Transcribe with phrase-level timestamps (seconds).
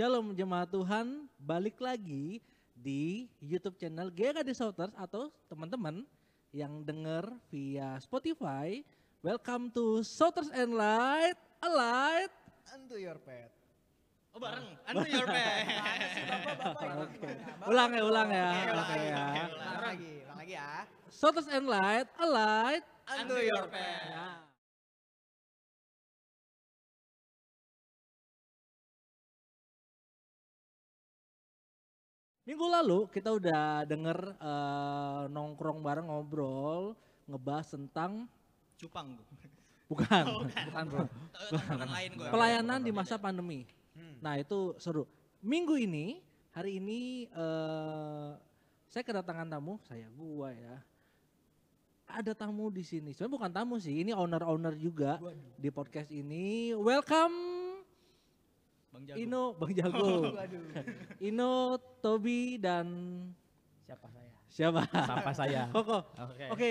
[0.00, 2.40] Shalom jemaat Tuhan, balik lagi
[2.72, 6.08] di YouTube channel GKD Shouters atau teman-teman
[6.56, 8.80] yang denger via Spotify.
[9.20, 12.32] Welcome to Shouters and Light, a light.
[12.72, 13.52] Unto your pet.
[14.32, 15.68] Oh bareng, Unto Your Pet.
[17.68, 18.48] Ulang ya, ulang ya.
[18.56, 19.24] Oke, ulang Oke lagi, ya.
[19.52, 20.70] Ulang lagi, ulang lagi ya.
[21.12, 22.84] Shouters and Light, a light.
[23.04, 24.00] Unto Your Pet.
[24.16, 24.49] Ya.
[32.50, 36.98] Minggu lalu kita udah denger eh, nongkrong bareng ngobrol
[37.30, 38.26] ngebahas tentang
[38.74, 39.26] Cupang gue.
[39.86, 41.06] bukan Bukan bro.
[41.94, 42.26] Lain gue.
[42.26, 43.70] pelayanan di masa pandemi.
[43.94, 44.18] Hmm.
[44.18, 45.06] Nah itu seru.
[45.46, 46.18] Minggu ini
[46.50, 48.30] hari ini eh,
[48.90, 50.82] saya kedatangan tamu saya gua ya.
[52.10, 53.14] Ada tamu di sini.
[53.14, 55.22] Sebenarnya bukan tamu sih, ini owner-owner juga
[55.54, 56.74] di podcast ini.
[56.74, 57.59] Welcome
[58.90, 59.18] Bang Jago.
[59.18, 60.08] Ino, Bang Jago.
[60.38, 60.62] Waduh.
[61.20, 61.50] Ino,
[62.00, 62.86] Tobi dan
[63.86, 64.30] Siapa saya?
[64.50, 64.80] siapa?
[64.86, 65.62] Siapa saya?
[65.74, 65.98] Koko.
[66.18, 66.44] Oke.
[66.50, 66.70] Oke,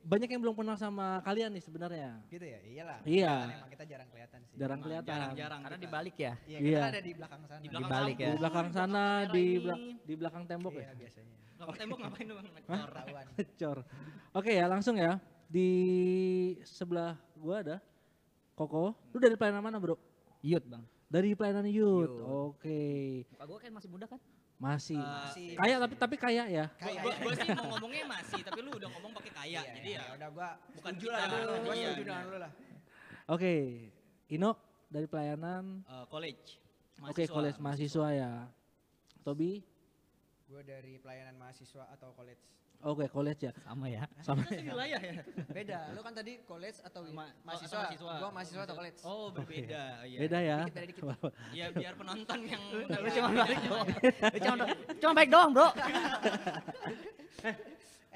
[0.00, 2.10] banyak yang belum kenal sama kalian nih sebenarnya.
[2.30, 2.98] Gitu ya, iyalah.
[3.02, 3.34] Iya.
[3.58, 4.54] Emang kita jarang kelihatan sih.
[4.54, 5.10] Jarang kelihatan.
[5.10, 5.60] Jarang-jarang.
[5.66, 5.86] Karena kita.
[5.86, 6.32] dibalik ya.
[6.46, 6.78] Iya, Iya.
[6.78, 7.58] kita ada di belakang sana.
[7.58, 8.22] Di belakang balik lampu.
[8.22, 8.28] ya.
[8.30, 9.58] Di belakang Belakang sana di ini.
[9.58, 10.90] belak- di belakang tembok Iya, ya.
[10.94, 11.34] biasanya.
[11.58, 12.38] Belakang tembok ngapain dong?
[12.54, 12.88] Ngecor.
[12.88, 13.26] Ketahuan.
[13.58, 13.78] Cor.
[14.32, 15.12] Oke ya, langsung ya.
[15.48, 15.68] Di
[16.62, 17.76] sebelah gua ada
[18.54, 18.94] Koko.
[19.10, 19.98] Lu dari pelayanan mana, Bro?
[20.40, 20.82] Yud bang.
[21.08, 22.12] Dari pelayanan youth.
[22.12, 22.20] Youth.
[22.52, 22.80] Oke.
[23.32, 24.20] Muka gue kan masih muda kan?
[24.58, 24.98] Masih.
[24.98, 25.48] Eh, Masih.
[25.54, 26.66] kaya tapi tapi kaya ya.
[26.68, 29.70] Gua, Kayak gua, gua sih mau ngomongnya masih, tapi lu udah ngomong pakai kaya, Iya,
[29.72, 30.02] jadi ya.
[30.18, 31.14] udah gua bukan kita.
[31.14, 31.26] lah.
[31.62, 32.28] Gua Iya, setuju dengan iya.
[32.28, 32.52] lu lah.
[33.28, 33.54] Oke.
[34.28, 34.50] Ino
[34.90, 35.64] dari pelayanan.
[35.80, 36.58] Eh, college.
[36.98, 37.32] Oke, Mahasiswa.
[37.32, 38.30] college mahasiswa ya.
[39.22, 39.62] Tobi.
[40.44, 42.42] Gua dari pelayanan mahasiswa atau college.
[42.78, 43.52] Oke, college ya.
[43.66, 44.06] Sama ya.
[44.22, 44.46] Sama.
[44.46, 45.14] Kita sewilayah ya.
[45.50, 47.74] Beda, lu kan tadi college atau Ma- mahasiswa.
[47.74, 48.12] oh, mahasiswa.
[48.22, 49.00] Gua mahasiswa atau college.
[49.02, 49.82] Oh berbeda.
[50.06, 50.18] Iya.
[50.22, 50.58] Beda ya.
[50.62, 51.04] Dikit, beda dikit.
[51.58, 53.86] Ya biar penonton yang Lu cuma balik doang.
[54.06, 54.54] Lu cuma
[54.94, 55.68] cuma baik doang bro.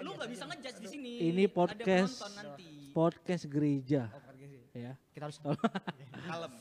[0.03, 1.13] lu nggak bisa ngejudge di sini.
[1.31, 2.23] Ini podcast
[2.95, 4.11] podcast gereja
[4.73, 4.95] Oh, ya.
[5.13, 5.37] Kita harus
[6.31, 6.53] Kalem.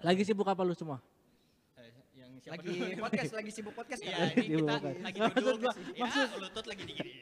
[0.00, 1.02] Lagi sibuk apa lu semua?
[2.46, 3.02] Siapa Lagi dulu?
[3.02, 4.28] podcast, lagi sibuk podcast Iya, kan?
[4.30, 5.58] ini Sibuk kita lagi Maksud duduk.
[5.58, 7.12] gua- ya, maksud- lutut lagi digini.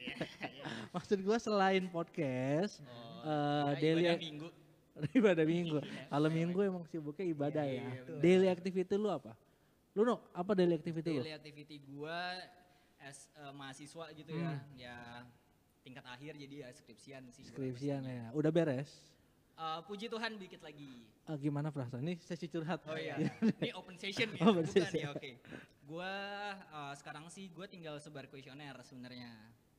[0.93, 4.49] Maksud gua selain podcast, Oh, eh, ya, daily ibadah minggu.
[5.25, 5.79] ibadah minggu.
[5.81, 7.81] Kalau minggu emang sibuknya ibadah Iya, ya.
[7.81, 8.17] iya, betul.
[8.21, 9.33] Daily activity lu apa?
[9.91, 11.17] Lu no, apa daily activity lu?
[11.19, 12.21] Daily activity gua
[13.01, 14.61] as a mahasiswa gitu ya.
[14.77, 14.97] Ya
[15.81, 17.49] tingkat akhir jadi ya skripsian sih.
[17.49, 18.29] Skripsian ya.
[18.31, 18.93] Udah beres?
[19.55, 21.07] Eh, puji Tuhan dikit lagi.
[21.25, 22.03] Ah, gimana perasaan?
[22.03, 22.83] Ini sesi curhat.
[22.85, 23.15] Oh iya,
[23.63, 24.99] ini open session ya, Open bukan session.
[24.99, 25.31] ya, oke.
[25.87, 26.13] Gua
[26.59, 29.31] eh, sekarang sih gua tinggal sebar kuesioner sebenarnya.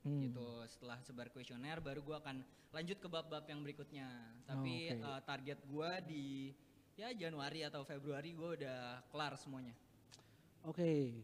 [0.07, 0.21] Hmm.
[0.23, 0.47] Gitu.
[0.71, 2.39] Setelah sebar kuesioner baru gua akan
[2.71, 4.07] lanjut ke bab-bab yang berikutnya.
[4.47, 5.11] Tapi Oh, oke.
[5.11, 6.55] eh, target gua di
[6.95, 8.79] ya Januari atau Februari gua udah
[9.11, 9.75] kelar semuanya.
[10.63, 11.19] Oke.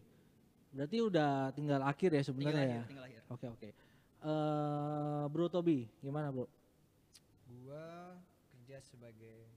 [0.75, 2.83] Berarti udah tinggal akhir ya sebenarnya ya.
[2.83, 3.21] tinggal akhir.
[3.31, 3.69] Oke oke.
[4.21, 6.51] Eh, Bro Tobi, gimana Bro?
[7.47, 8.15] Gua
[8.71, 9.51] kerja sebagai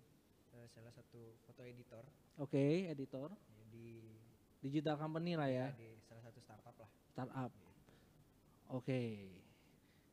[0.59, 2.03] eh, salah satu foto editor
[2.43, 3.31] Oke, editor.
[3.31, 4.03] ya, di
[4.59, 6.91] Digital company lah ya, ya, di salah satu startup lah.
[7.15, 7.53] startup.
[8.75, 9.31] Oke.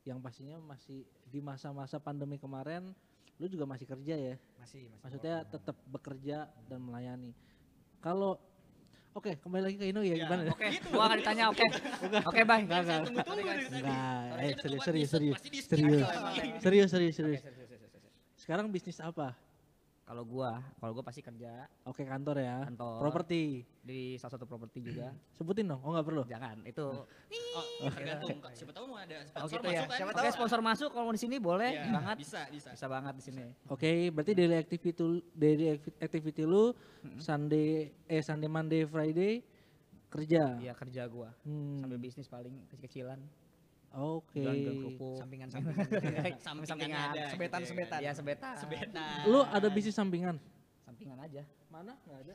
[0.06, 2.94] Yang pastinya masih di masa-masa pandemi kemarin,
[3.42, 4.36] lu juga masih kerja ya?
[4.62, 5.02] Masih, masih.
[5.02, 7.34] Maksudnya tetap bekerja dan melayani.
[7.98, 8.38] Kalau
[9.12, 10.48] Oke, kembali lagi ke Ino ya, Ya, gimana?
[10.48, 11.64] Oke, gua akan ditanya oke.
[12.32, 12.64] Oke, bye.
[12.64, 13.00] Enggak, enggak.
[13.04, 13.82] Tunggu-tunggu dari tadi.
[13.82, 15.38] Enggak, eh serius serius serius.
[15.68, 16.06] Serius.
[16.62, 17.42] Serius serius
[18.42, 19.38] Sekarang bisnis apa?
[20.02, 22.66] Kalau gua, kalau gua pasti kerja Oke, kantor ya.
[22.66, 22.98] Kantor.
[23.00, 23.62] Properti.
[23.82, 25.14] di salah satu properti juga.
[25.38, 25.78] Sebutin dong.
[25.78, 26.22] Oh, enggak perlu.
[26.26, 26.86] Jangan, itu.
[26.90, 28.38] Oh, tergantung.
[28.50, 29.78] Siapa tahu mau ada Oh sponsor gitu ya.
[29.78, 29.96] masuk kan?
[29.96, 30.34] Siapa Oke, tahu.
[30.34, 32.16] sponsor masuk kalau mau di sini boleh Iya, banget.
[32.18, 32.68] Bisa, bisa.
[32.74, 33.46] Bisa banget di sini.
[33.66, 34.90] Oke, berarti daily activity
[35.72, 36.74] acti- activity lu
[37.18, 39.38] Sunday eh Sunday Monday Friday
[40.10, 40.58] kerja.
[40.58, 41.30] Iya kerja gua.
[41.42, 43.22] Hmm, Sambil bisnis paling kecil-kecilan.
[43.92, 44.40] Oke.
[44.40, 45.16] Jualan kerupuk.
[45.20, 45.86] Sampingan-sampingan.
[46.46, 47.22] Sampingannya ada.
[47.28, 47.98] Sebetan-sebetan.
[48.00, 48.54] Iya, sebetan.
[48.56, 49.16] Sebetan.
[49.28, 50.40] Lu ada bisnis sampingan?
[50.88, 51.44] Sampingan aja.
[51.68, 51.92] Mana?
[52.08, 52.32] Enggak ada.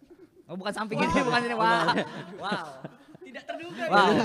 [0.47, 1.56] Oh, bukan samping ini, bukan ini.
[1.57, 1.88] Wow.
[2.40, 2.68] Wow.
[3.19, 4.07] Tidak terduga Wow.
[4.07, 4.24] ya.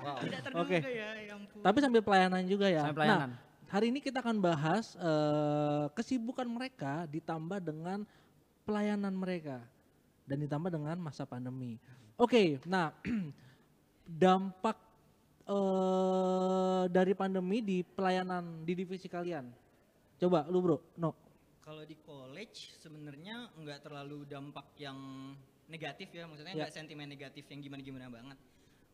[0.00, 0.16] Wow.
[0.22, 0.78] Tidak terduga Oke.
[0.80, 1.08] ya.
[1.20, 1.60] ya ampun.
[1.60, 2.82] Tapi sambil pelayanan juga ya.
[2.86, 3.30] Sambil pelayanan.
[3.34, 8.06] Nah, hari ini kita akan bahas eh, kesibukan mereka ditambah dengan
[8.64, 9.60] pelayanan mereka
[10.24, 11.76] dan ditambah dengan masa pandemi.
[12.16, 12.94] Oke, nah
[14.22, 14.78] dampak
[15.46, 19.48] eh, dari pandemi di pelayanan di divisi kalian.
[20.16, 21.10] Coba lu bro, no.
[21.60, 25.32] Kalau di college sebenarnya nggak terlalu dampak yang
[25.66, 26.58] negatif ya, maksudnya Ya.
[26.64, 28.38] nggak sentimen negatif yang gimana-gimana banget.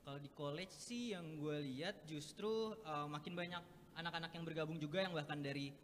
[0.01, 3.63] Kalau di college sih yang gue lihat justru uh, makin banyak
[3.99, 5.75] anak-anak yang bergabung juga yang bahkan dari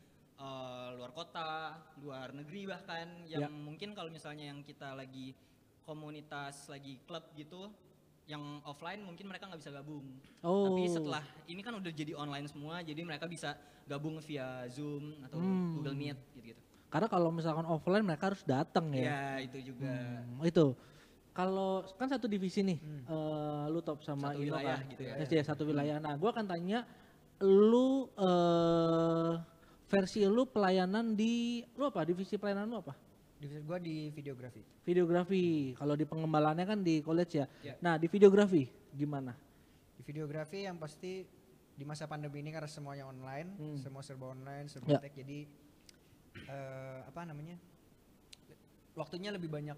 [0.40, 3.50] uh, luar kota, luar negeri bahkan yang Ya.
[3.50, 5.34] mungkin kalau misalnya yang kita lagi
[5.84, 7.70] komunitas lagi klub gitu
[8.26, 10.02] yang offline mungkin mereka nggak bisa gabung.
[10.42, 10.66] Oh.
[10.66, 13.54] Tapi setelah ini kan udah jadi online semua, jadi mereka bisa
[13.86, 15.78] gabung via Zoom atau Hmm.
[15.78, 16.60] Google Meet gitu-gitu.
[16.90, 19.02] Karena kalau misalkan offline mereka harus datang ya.
[19.06, 20.74] Ya itu juga Hmm, itu.
[21.30, 24.90] Kalau kan satu divisi nih, eh, lu top sama Satu Ino wilayah kan?
[24.90, 25.14] gitu ya.
[25.20, 26.00] SD satu wilayah.
[26.00, 26.82] Nah, gua akan tanya
[27.38, 29.32] lu eh
[29.86, 32.02] versi lu pelayanan di lu apa?
[32.02, 32.96] Divisi pelayanan lu apa?
[33.36, 34.64] Divisi gua di videografi.
[34.82, 35.76] Videografi.
[35.76, 37.46] Kalau di pengembalaannya kan di college ya.
[37.60, 37.74] Ya.
[37.84, 38.64] Nah, di videografi
[38.96, 39.36] gimana?
[39.96, 41.20] Di videografi yang pasti
[41.76, 43.76] di masa pandemi ini karena semuanya online, Hmm.
[43.76, 45.00] semua serba online, serba Ya.
[45.04, 45.44] tech, jadi
[46.48, 47.56] eh, apa namanya?
[48.96, 49.76] Waktunya lebih banyak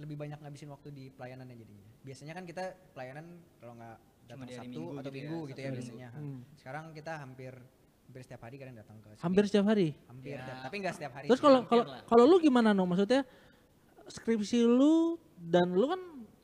[0.00, 1.88] lebih banyak ngabisin waktu di pelayanannya jadinya.
[2.00, 2.64] Biasanya kan kita
[2.96, 3.26] pelayanan
[3.60, 6.08] kalau nggak datang Sabtu Minggu atau gitu ya, Minggu gitu ya, Sabtu biasanya.
[6.16, 6.40] Hmm.
[6.56, 7.52] Sekarang kita hampir
[8.06, 9.22] hampir setiap hari kadang datang ke sini.
[9.24, 9.88] Hampir setiap hari.
[10.08, 10.60] hampir Ya.
[10.60, 11.26] tapi nggak setiap hari.
[11.28, 12.84] Terus kalau kalau kalau lu gimana no?
[12.84, 13.24] Maksudnya
[14.08, 16.00] skripsi lu dan lu kan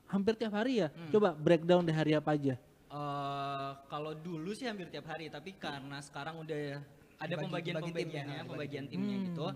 [0.08, 0.88] hampir tiap hari ya.
[0.88, 1.12] Hmm.
[1.12, 2.56] Coba breakdown di hari apa aja.
[2.88, 6.80] Eh, kalau dulu sih hampir tiap hari, tapi karena sekarang udah
[7.20, 9.00] ada pembagian tim ya, pembagiannya, dibagi pembagian tim.
[9.04, 9.26] timnya Hmm.
[9.28, 9.46] gitu.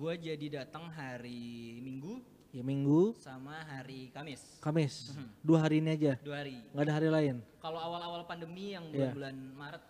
[0.00, 5.12] gue jadi datang hari Minggu Ya Minggu, sama hari Kamis, Kamis.
[5.14, 5.28] Mhm.
[5.44, 6.16] Dua hari ini aja.
[6.18, 6.64] dua hari.
[6.72, 7.36] nggak ada hari lain.
[7.60, 9.12] Kalau awal-awal pandemi yang Iya.
[9.14, 9.82] bulan-bulan Maret,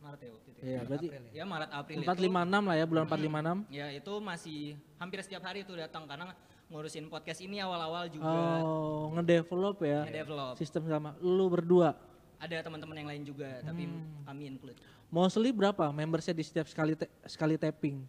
[0.00, 0.58] Maret ya waktu itu.
[0.58, 0.64] ya?
[0.64, 1.32] Iya, berarti April ya.
[1.32, 2.24] Ya Maret April empat itu.
[2.24, 3.58] lima enam lah ya bulan empat lima enam.
[3.68, 4.58] Ya itu masih
[4.96, 6.32] hampir setiap hari itu datang karena
[6.66, 8.30] ngurusin podcast ini awal-awal juga
[8.62, 10.06] Oh, ngedevelop ya.
[10.06, 10.54] ngedevelop.
[10.56, 11.92] Sistem sama lu berdua.
[12.38, 14.24] Ada teman-teman yang lain juga, tapi Hmm.
[14.24, 14.78] kami include.
[15.10, 16.96] Mostly berapa membersnya di setiap sekali
[17.26, 18.00] sekali tapping?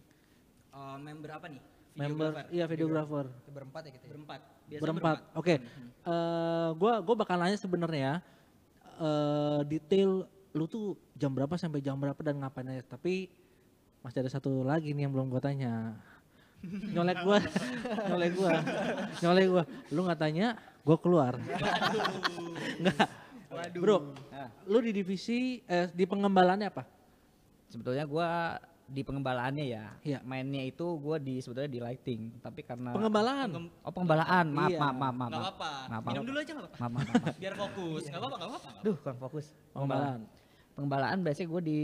[0.72, 1.60] Eh, member apa nih?
[1.92, 3.28] Member iya videographer.
[3.44, 4.00] Berempat ya kita.
[4.00, 4.10] ya?
[4.10, 4.40] berempat.
[4.64, 5.16] Biasa Berempat.
[5.34, 5.54] Oke.
[6.00, 8.24] Eh gua gua bakal nanya sebenarnya
[8.94, 12.84] eh detail lu tuh jam berapa sampai jam berapa dan ngapain aja.
[12.86, 13.28] Tapi
[14.00, 15.96] masih ada satu lagi nih yang belum gua tanya.
[16.62, 17.38] nyolek gua,
[18.08, 18.50] nyolek gua,
[19.18, 19.62] nyolek gua.
[19.90, 21.34] Lu nggak tanya, gua keluar.
[22.78, 23.08] Enggak.
[23.48, 23.80] Waduh.
[23.80, 23.98] Bro,
[24.32, 26.84] Nah, lu di divisi eh, di pengembalaannya apa?
[27.66, 29.84] sebetulnya gua di pengembalaannya ya.
[30.02, 30.18] Iya.
[30.22, 33.48] Mainnya itu gua di sebetulnya di lighting, tapi karena Pengembalaan.
[33.80, 34.46] Oh, pengembalaan.
[34.48, 34.78] Maaf, Iya.
[34.78, 35.28] maaf, maaf, maaf.
[35.28, 35.52] Nggak maaf.
[35.52, 35.70] apa-apa.
[35.88, 36.28] Maaf, Minum maaf.
[36.28, 36.78] dulu aja nggak apa-apa.
[36.78, 37.36] Maaf, maaf, maaf.
[37.40, 38.02] Biar fokus.
[38.04, 38.70] Nggak apa-apa, nggak apa-apa.
[38.82, 39.46] Duh, kurang fokus.
[39.72, 40.20] Pengembalaan.
[40.72, 41.80] Pengembalaan biasanya gue di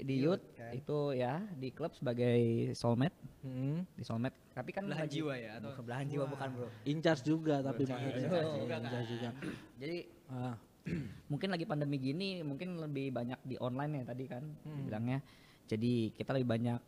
[0.00, 0.72] di Youth, youth kan.
[0.74, 2.38] itu ya di klub sebagai
[2.72, 3.84] soulmate Hmm.
[3.90, 4.34] di soulmate.
[4.50, 5.70] Tapi kan Belahan jiwa ya, atau?
[5.70, 6.68] Bukan belahan jiwa bukan bro.
[6.84, 8.10] In charge juga tapi maksudnya.
[8.10, 9.08] in charge juga charge kan.
[9.08, 9.28] juga.
[9.76, 10.54] Jadi Ah.
[11.32, 14.84] mungkin lagi pandemi gini mungkin lebih banyak di online ya tadi kan Hmm.
[14.84, 15.18] bilangnya.
[15.64, 16.78] Jadi kita lebih banyak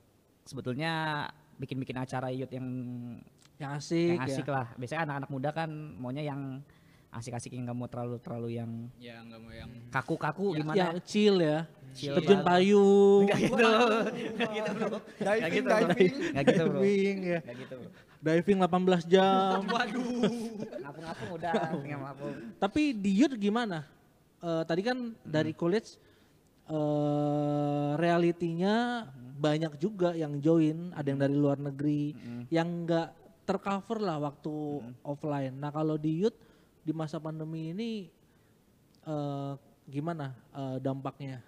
[0.43, 1.25] sebetulnya
[1.57, 2.67] bikin-bikin acara youth yang
[3.57, 4.53] Yang asik, yang asik ya.
[4.53, 4.67] lah.
[4.75, 6.61] Biasanya anak-anak muda kan maunya yang
[7.17, 8.71] asik-asik yang nggak mau terlalu terlalu yang
[9.01, 10.77] Ya nggak mau yang kaku-kaku Ya, gimana?
[10.77, 11.59] Yang chill ya.
[11.97, 13.25] Chill Terjun payung.
[13.25, 13.71] Nggak gitu.
[14.37, 14.87] Nggak gitu bro.
[14.87, 15.77] Nggak Diving, gitu bro.
[15.81, 16.13] diving.
[16.21, 16.81] Nggak gitu bro.
[16.85, 17.41] Diving ya.
[17.41, 17.89] Nggak gitu bro.
[18.17, 19.59] Diving 18 jam.
[19.77, 20.05] Waduh.
[20.83, 22.35] Ngapung-ngapung udah, tinggal ngapung.
[22.61, 23.79] Tapi di youth gimana?
[24.45, 25.97] Eh, tadi kan dari college
[26.67, 32.43] eh realitinya banyak juga yang join, ada yang dari luar negeri, Mm-mm.
[32.51, 33.15] yang enggak
[33.47, 35.55] tercover lah waktu offline.
[35.55, 36.35] Nah, kalau di youth
[36.87, 37.91] di masa pandemi ini
[39.03, 39.53] eh
[39.87, 41.43] gimana eh, dampaknya?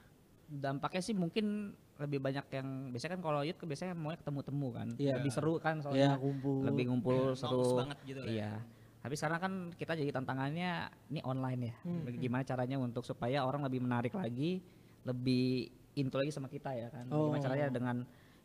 [0.48, 4.68] Dampaknya sih mungkin lebih banyak yang biasanya kan kalau youth kan biasanya mau ketemu temu
[4.70, 5.18] kan, Iya.
[5.18, 6.62] lebih seru kan Ya, soalnya kumpul.
[6.62, 7.74] lebih ngumpul Ya, seru.
[7.74, 8.30] banget gitu lah.
[8.30, 8.50] Iya.
[8.98, 10.70] Tapi sekarang kan kita jadi tantangannya
[11.10, 11.74] ini online ya.
[11.82, 12.06] Hmm.
[12.08, 14.62] Gimana caranya untuk supaya orang lebih menarik lagi,
[15.02, 17.06] lebih into lagi sama kita ya kan.
[17.06, 17.42] Gimana Oh.
[17.42, 17.96] caranya dengan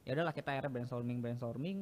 [0.01, 1.77] ya udahlah kita akhirnya brainstorming brainstorming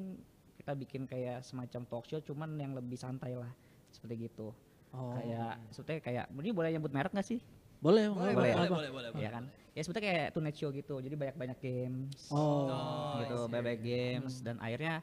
[0.53, 3.49] kita bikin kayak semacam talk show cuman yang lebih santai lah
[3.89, 4.51] seperti gitu.
[4.91, 5.15] Oh.
[5.15, 7.39] Kayak sebetulnya kayak ini boleh nyebut merek gak sih?
[7.81, 8.75] Boleh, Boleh, boleh, apa-apa.
[8.77, 9.21] boleh, boleh, boleh.
[9.23, 9.43] Iya kan?
[9.71, 10.95] Ya sebetulnya kayak tonight show gitu.
[10.99, 12.67] Jadi banyak-banyak games Oh.
[12.69, 15.01] Oh, gitu, banyak games dan akhirnya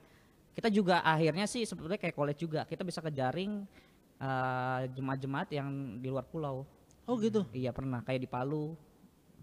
[0.55, 2.63] kita juga akhirnya sih sebetulnya kayak college juga.
[2.69, 3.65] Kita bisa kejaring
[4.19, 6.69] eh, jemaat-jemaat yang di luar pulau.
[7.09, 7.49] Oh, gitu.
[7.57, 8.77] Iya pernah kayak di Palu,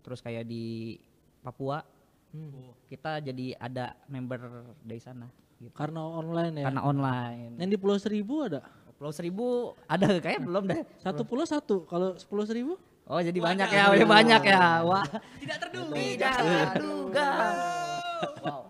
[0.06, 0.96] terus kayak di
[1.42, 1.82] Papua.
[2.30, 2.76] Hmm.
[2.86, 5.26] Kita jadi ada member dari sana
[5.58, 5.74] gitu.
[5.74, 6.66] Karena online ya.
[6.70, 7.58] Karena online.
[7.58, 8.62] Yang di Pulau Seribu ada?
[8.96, 10.82] Pulau Seribu ada kayak belum deh.
[11.04, 11.84] Satu pulau satu.
[11.86, 12.80] Kalau sepuluh seribu?
[13.06, 13.50] Oh jadi Waduh.
[13.54, 14.64] banyak ya, udah banyak ya.
[14.82, 15.06] Wah.
[15.38, 15.94] Tidak terduga.
[15.94, 16.34] Tidak
[16.74, 17.28] terduga.
[18.42, 18.62] Wow.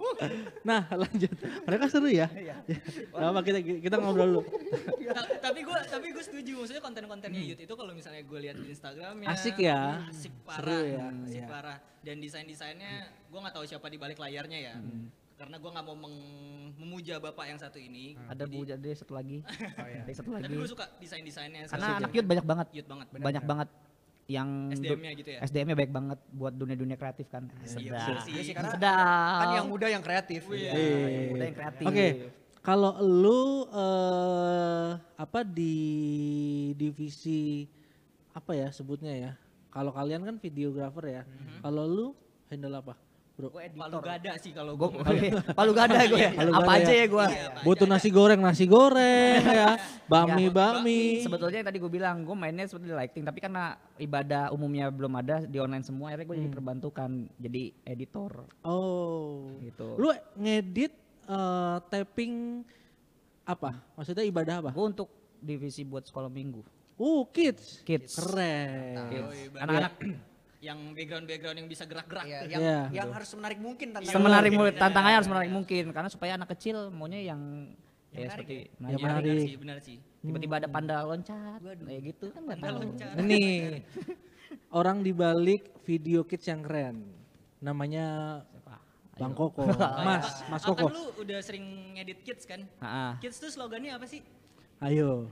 [0.67, 1.32] Nah lanjut.
[1.63, 2.27] Mereka seru ya.
[2.27, 4.41] Gak apa kita kita ngobrol dulu.
[5.15, 8.67] Ta- tapi gue tapi gue setuju maksudnya konten-kontennya youth itu kalau misalnya gue lihat di
[8.74, 10.03] Instagramnya Asik ya.
[10.12, 11.48] asik Seru parah ya, asik iya.
[11.48, 12.94] parah dan desain-desainnya
[13.32, 14.75] gue nggak tahu siapa di balik layarnya ya
[15.35, 16.33] karena gue nggak mau meng-
[16.75, 19.43] memuja bapak yang satu ini Ada Bu jadi satu lagi.
[19.75, 20.01] Oh iya.
[20.01, 20.43] Ada satu lagi.
[20.43, 22.67] tapi gue suka desain-desainnya Karena suka anak youth banyak banget.
[22.73, 23.69] youth banget banyak banget
[24.25, 27.45] yang SDM-nya gitu ya SDM-nya baik banget buat dunia-dunia kreatif kan.
[27.61, 28.25] Iya, Sedap.
[28.25, 28.31] sih.
[28.31, 29.37] Iya sih, karena Sedap.
[29.37, 30.41] kan yang muda yang kreatif.
[30.45, 30.71] Wih, Iya.
[30.73, 31.85] Yang muda yang kreatif.
[31.85, 32.07] Oke.
[32.59, 35.77] kalau lu eh apa di
[36.73, 37.69] divisi
[38.31, 39.31] apa ya sebutnya ya?
[39.69, 41.21] Kalau kalian kan videographer ya.
[41.59, 42.07] Kalau lu
[42.47, 42.97] handle apa?
[43.35, 43.51] Bro.
[43.51, 45.03] Gue Palu gada sih kalau Gue gue.
[45.51, 46.31] palu gada gue ya.
[46.31, 47.03] Palu Apa gada aja ya.
[47.03, 47.25] ya gue.
[47.67, 49.75] Butuh nasi goreng, nasi goreng ya.
[50.07, 51.19] Bami, bami.
[51.19, 55.43] Sebetulnya yang tadi gue bilang gue mainnya seperti lighting tapi karena ibadah umumnya belum ada
[55.43, 59.51] di online semua akhirnya gue jadi perbantukan jadi editor Oh.
[59.59, 59.99] gitu.
[59.99, 60.95] Lu ngedit
[61.27, 62.63] eh, tapping
[63.43, 63.83] apa?
[63.93, 64.71] Maksudnya ibadah apa?
[64.71, 66.63] Gue untuk divisi buat sekolah minggu.
[66.95, 67.83] Uh, kids.
[67.83, 68.15] Kids.
[68.15, 69.11] Keren.
[69.59, 69.93] Anak-anak
[70.57, 72.25] yang background-background yang bisa gerak-gerak.
[72.25, 72.79] Iya, yang Iya.
[72.93, 74.15] yang harus menarik mungkin tantangannya.
[74.15, 77.41] semenarik mungkin tantangannya harus menarik mungkin karena supaya anak kecil maunya yang
[78.09, 78.95] ya menarik seperti Ya, menarik.
[78.95, 79.39] Benar menarik.
[79.41, 79.97] sih, benar sih.
[80.21, 82.81] tiba-tiba ada panda loncat kayak gitu kan nggak Panda tahu.
[82.81, 83.13] loncat.
[83.15, 83.41] Ini
[84.79, 87.05] orang di balik video kids yang keren.
[87.59, 88.05] Namanya
[88.43, 88.75] Siapa?
[89.15, 89.38] Bang Ayo.
[89.38, 89.62] Koko.
[90.07, 90.88] Mas, Mas Ah, Koko.
[90.88, 92.65] Kan lu udah sering ngedit kids kan?
[92.77, 93.15] Ah.
[93.17, 94.24] Kids tuh slogannya apa sih?
[94.79, 95.29] Ayo.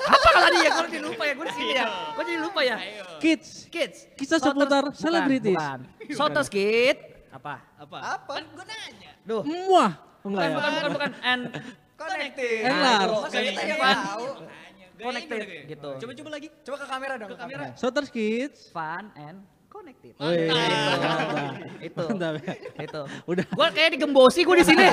[0.00, 2.76] Apa kalau dia gue jadi lupa ya gue sini ya gue jadi lupa ya.
[3.18, 3.48] Kids.
[3.68, 5.52] kids Kisah Sotos- seputar selebritis.
[5.52, 5.78] bukan.
[6.12, 6.96] sotos kid
[7.28, 7.98] apa Apa?
[8.16, 8.30] Apa?
[8.32, 9.10] Kan gue nanya.
[9.22, 9.92] duh Muah.
[10.20, 10.54] Enggak bukan ya?
[10.54, 11.42] bukan bukan bukan and
[11.98, 12.62] Connected.
[12.62, 14.26] Nah, Masa Gaya- kita tahu?
[14.98, 15.62] Connected, Gaya?
[15.66, 15.90] gitu.
[15.98, 16.48] Coba-coba lagi.
[16.62, 17.28] Coba ke kamera dong.
[17.28, 17.64] Ke kamera.
[17.74, 18.70] Sotters Kids.
[18.70, 20.98] fun and connected Wih, Mantap.
[20.98, 21.54] mantap.
[21.78, 22.54] itu Mantap ya.
[22.80, 23.44] itu Udah.
[23.46, 24.86] gue kayak digembosi gue di sini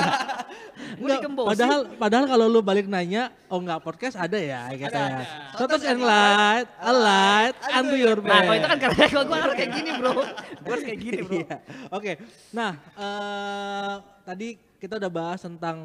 [0.96, 5.08] Enggak, digembosi padahal padahal kalau lu balik nanya, oh enggak podcast ada ya gitu ya.
[5.18, 5.24] ada.
[5.56, 8.30] Sotters and light, a light, and do your best.
[8.30, 10.12] nah kalau itu kan karena kalau gue harus kayak gini bro
[10.56, 11.56] gue harus kayak gini bro Iya.
[11.90, 12.12] Oke.
[12.50, 15.78] Nah, eh tadi kita udah bahas tentang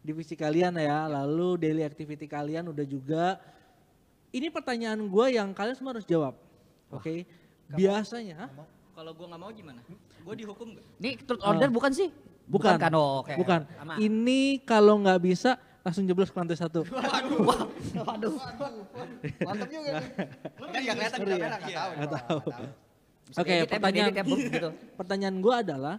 [0.00, 3.38] divisi kalian ya, lalu daily activity kalian udah juga.
[4.30, 6.34] Ini pertanyaan gue yang kalian semua harus jawab.
[6.88, 7.24] Oke.
[7.74, 8.46] Biasanya?
[8.96, 9.80] Kalau gue nggak mau gimana?
[10.22, 10.84] Gue dihukum gak?
[11.02, 12.08] ini truth order bukan sih
[12.46, 13.60] bukan, kan oh, oke bukan.
[13.82, 13.96] Aman.
[13.98, 16.82] Ini kalau nggak bisa langsung jeblos ke lantai satu.
[16.86, 18.34] waduh
[19.42, 20.10] Mantap juga nih.
[20.58, 21.48] Kan nggak kelihatan di Ngeri ya?
[21.50, 21.56] kamera,
[21.94, 22.40] nggak tahu.
[23.26, 24.22] Nggak Oke, ya, pertanyaan ya,
[24.54, 25.96] gitu pertanyaan gue adalah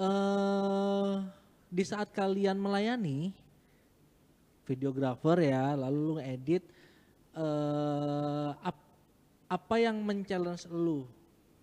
[0.00, 1.12] eh
[1.70, 3.30] di saat kalian melayani
[4.64, 6.64] videografer ya, lalu lu ngedit
[7.36, 8.89] eh ap-
[9.50, 11.10] apa yang men-challenge lu?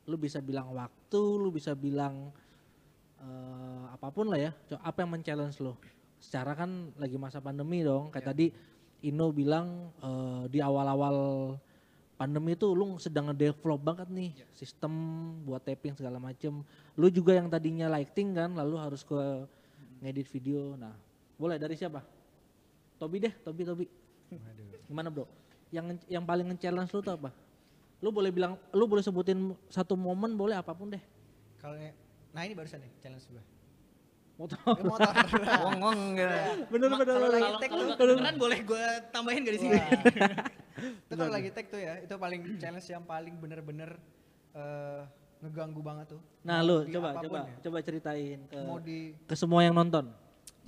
[0.04, 2.36] Lu bisa bilang waktu, lu bisa bilang
[3.18, 4.52] eh apa pun lah ya.
[4.84, 5.72] Apa yang men-challenge lu?
[6.20, 8.12] Secara kan lagi masa pandemi dong.
[8.12, 8.52] Kayak tadi
[9.08, 11.56] Ino bilang eh, di awal-awal
[12.20, 14.92] pandemi itu lu sedang nge-develop banget nih sistem
[15.48, 16.66] buat taping segala macem.
[17.00, 19.16] Lu juga yang tadinya lighting kan, lalu harus ke
[20.04, 20.76] ngedit video.
[20.76, 20.92] Nah,
[21.40, 22.04] boleh dari siapa?
[22.98, 23.86] Tobi deh, Tobi, Tobi.
[24.90, 25.30] Gimana bro?
[25.70, 27.47] Yang yang paling nge-challenge lu tuh apa?
[27.98, 31.02] Lu boleh bilang, lu boleh sebutin satu momen, boleh apa pun deh.
[31.58, 31.74] Kalau
[32.36, 33.44] nah ini barusan nih challenge gue.
[34.38, 34.62] Motor.
[34.86, 35.14] Motor.
[35.66, 36.38] ngong ngong gitu
[36.70, 37.06] bener bener.
[37.10, 39.80] kalau lagi tag kalau lu- nggak kedengeran boleh gue tambahin gak di sini?
[41.10, 43.98] itu kalau lagi tag tuh ya, itu paling challenge yang paling bener-bener
[44.54, 45.02] eh,
[45.42, 46.22] ngeganggu banget tuh.
[46.46, 47.58] Nah lu di coba coba ya.
[47.66, 50.06] coba ceritain ke Mau di ke semua yang nonton.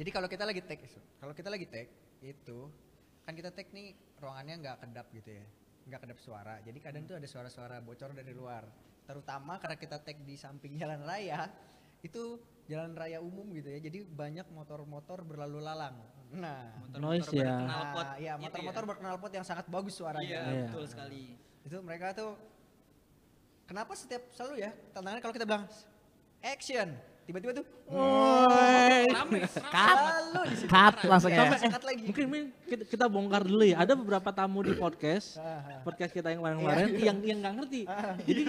[0.01, 0.81] Jadi kalau kita lagi tag,
[1.21, 1.87] kalau kita lagi tag
[2.25, 2.59] itu
[3.21, 5.45] kan kita tag nih ruangannya nggak kedap gitu ya,
[5.89, 6.61] nggak kedap suara.
[6.61, 8.63] Jadi kadang tuh ada suara-suara bocor dari luar.
[9.03, 11.49] Terutama karena kita tag di samping jalan raya,
[12.05, 12.37] itu
[12.69, 13.81] jalan raya umum gitu ya.
[13.81, 15.97] Jadi banyak motor-motor berlalu lalang.
[16.29, 17.49] Nah, Noise Motor-motor ya.
[17.57, 18.89] berknalpot nah, iya itu motor-motor ya.
[18.93, 20.29] berknalpot yang sangat bagus Iya, suaranya.
[20.29, 20.65] Iya.
[20.69, 21.23] betul sekali.
[21.65, 22.37] Itu mereka tuh
[23.65, 25.65] kenapa setiap selalu ya tantangannya kalau kita bilang
[26.45, 26.93] action,
[27.29, 27.65] tiba-tiba tuh
[30.49, 30.65] di situ.
[30.65, 31.45] cut langsung ya
[31.77, 32.03] lagi.
[32.09, 32.25] Mungkin
[32.65, 33.77] kita, kita bongkar dulu ya.
[33.85, 35.37] Ada beberapa tamu di podcast,
[35.85, 37.81] podcast kita yang kemarin-kemarin yang yang nggak ngerti.
[38.25, 38.41] Jadi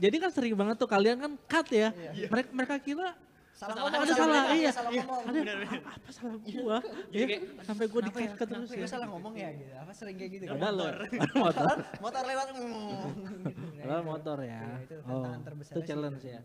[0.00, 1.92] jadi kan sering banget tuh kalian kan cut ya.
[2.26, 3.12] Mereka mereka kira
[3.52, 4.70] salah ngomong, ada salah, iya.
[4.74, 5.22] salah ngomong.
[5.22, 6.76] ada "Ah, apa salah gua?
[7.14, 7.26] Ya,
[7.62, 8.88] sampai gua di cut cut terus Gue ya.
[8.90, 9.70] salah ngomong ya gitu.
[9.78, 10.58] Apa sering kayak gitu kan?
[10.58, 10.86] Padahal lo
[11.46, 11.76] motor.
[12.02, 12.46] Motor lewat.
[12.58, 13.78] mm.
[13.78, 14.58] Padahal motor ya.
[14.58, 16.40] Iya, itu Oh, tantangan terbesar itu sih challenge ya.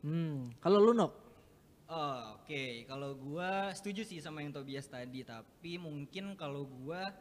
[0.00, 1.12] Hmm, kalau lu no,
[1.92, 7.12] Oh, Oke, kalau gua setuju sih sama yang Tobias tadi, tapi mungkin kalau gua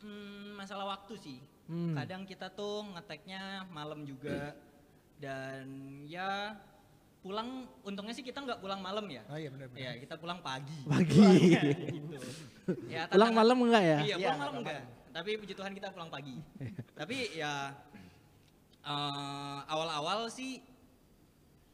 [0.00, 1.38] hmm, masalah waktu sih.
[1.68, 1.92] Hmm.
[1.92, 4.56] Kadang kita tuh ngeteknya malam juga
[5.22, 5.68] dan
[6.08, 6.56] ya
[7.20, 9.20] pulang untungnya sih kita nggak pulang malam ya.
[9.28, 9.84] Oh iya benar benar.
[9.84, 10.78] Ya, kita pulang pagi.
[10.88, 11.20] pagi.
[12.00, 12.16] gitu.
[12.88, 13.98] Ya, Pulang tantangan- malam enggak ya?
[14.00, 14.82] Iya, Iya, pulang malam pulang enggak.
[15.12, 16.36] Tapi puji Tuhan kita pulang pagi.
[16.98, 17.52] Tapi ya
[18.80, 20.64] eh, awal-awal sih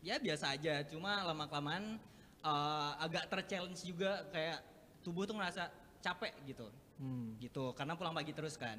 [0.03, 2.03] ya biasa aja, cuma lama-kelamaan
[2.43, 4.59] eh, agak ter-challenge juga kayak
[5.03, 5.71] tubuh tuh ngerasa
[6.03, 6.67] capek gitu.
[6.99, 7.35] Hmm.
[7.39, 8.79] Gitu, karena pulang pagi terus kan.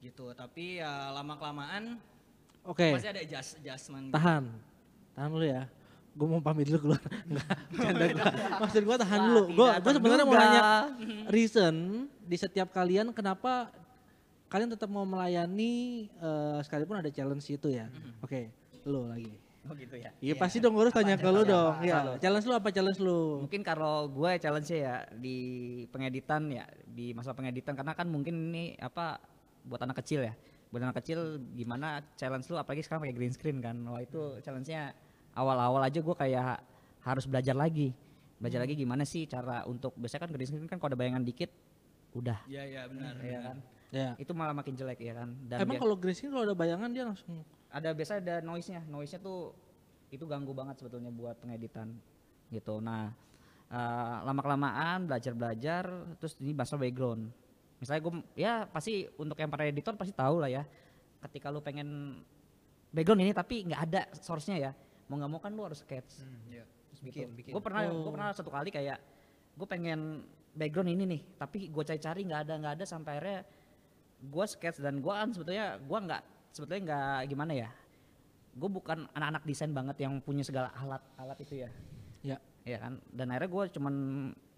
[0.00, 2.00] Gitu, tapi ya lama-kelamaan
[2.64, 2.92] Oke.
[2.92, 4.08] masih ada adjust, adjustment.
[4.08, 4.16] gitu.
[4.16, 4.44] Tahan.
[5.16, 5.64] Tahan dulu ya.
[6.10, 7.02] gue mau pamit dulu keluar.
[7.30, 8.26] Enggak, bercanda gua.
[8.66, 9.42] Maksud gue tahan Wah, dulu.
[9.54, 10.62] Gue gue sebenarnya mau nanya
[11.36, 11.74] reason
[12.26, 13.70] di setiap kalian kenapa
[14.50, 17.86] kalian tetap mau melayani eh, sekalipun ada challenge itu ya.
[18.26, 18.50] Oke,
[18.82, 19.49] lu lagi.
[19.68, 20.10] Oh gitu ya.
[20.24, 21.76] Iya pasti dong harus tanya ke lu dong.
[21.84, 23.44] Iya, challenge lu apa challenge lu?
[23.44, 25.36] Mungkin kalau gue challenge ya di
[25.92, 29.20] pengeditan ya di masa pengeditan karena kan mungkin ini apa
[29.68, 30.32] buat anak kecil ya.
[30.72, 33.76] Buat anak kecil gimana challenge lu apalagi sekarang pakai green screen kan.
[33.84, 34.96] Wah itu challenge-nya
[35.36, 36.64] awal-awal aja gue kayak
[37.04, 37.92] harus belajar lagi.
[38.40, 41.52] Belajar lagi gimana sih cara untuk biasanya kan green screen kan kalau ada bayangan dikit
[42.16, 43.12] udah Iya iya benar.
[43.20, 43.56] ya kan.
[43.92, 44.10] Ya.
[44.16, 45.36] Itu malah makin jelek ya kan.
[45.46, 48.82] Dan Emang kalau green screen kalau ada bayangan dia langsung ada biasa ada noise-nya.
[48.86, 49.54] Noise-nya tuh
[50.10, 51.94] itu ganggu banget sebetulnya buat pengeditan
[52.50, 52.82] gitu.
[52.82, 53.14] Nah,
[53.70, 55.86] eh, lama-kelamaan belajar-belajar
[56.18, 57.30] terus ini bahasa background.
[57.78, 60.66] Misalnya gue ya pasti untuk yang para editor pasti tahu lah ya.
[61.22, 62.20] Ketika lu pengen
[62.90, 64.72] background ini tapi nggak ada source-nya ya.
[65.06, 66.26] Mau nggak mau kan lu harus sketch.
[66.50, 66.66] Iya.
[66.90, 67.36] Terus Bikin, gitu.
[67.38, 67.52] bikin.
[67.54, 68.02] Gue pernah Oh.
[68.02, 68.98] gue pernah satu kali kayak
[69.54, 73.40] gue pengen background ini nih, tapi gue cari-cari nggak ada nggak ada sampai akhirnya
[74.20, 77.68] gue sketch dan gue kan sebetulnya gue nggak sebetulnya nggak gimana ya,
[78.54, 81.70] gue bukan anak-anak desain banget yang punya segala alat-alat itu ya,
[82.22, 82.38] ya.
[82.66, 82.98] ya kan.
[83.10, 83.94] Dan akhirnya gue cuman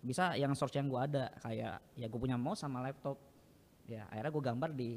[0.03, 1.31] bisa yang source yang gue ada.
[1.41, 3.21] Kayak ya gue punya mouse sama laptop,
[3.87, 4.91] ya akhirnya gue gambar di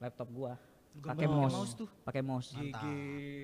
[0.00, 0.52] laptop gue
[0.90, 1.88] pakai pakai mouse, mouse tuh.
[2.02, 2.48] pakai mouse.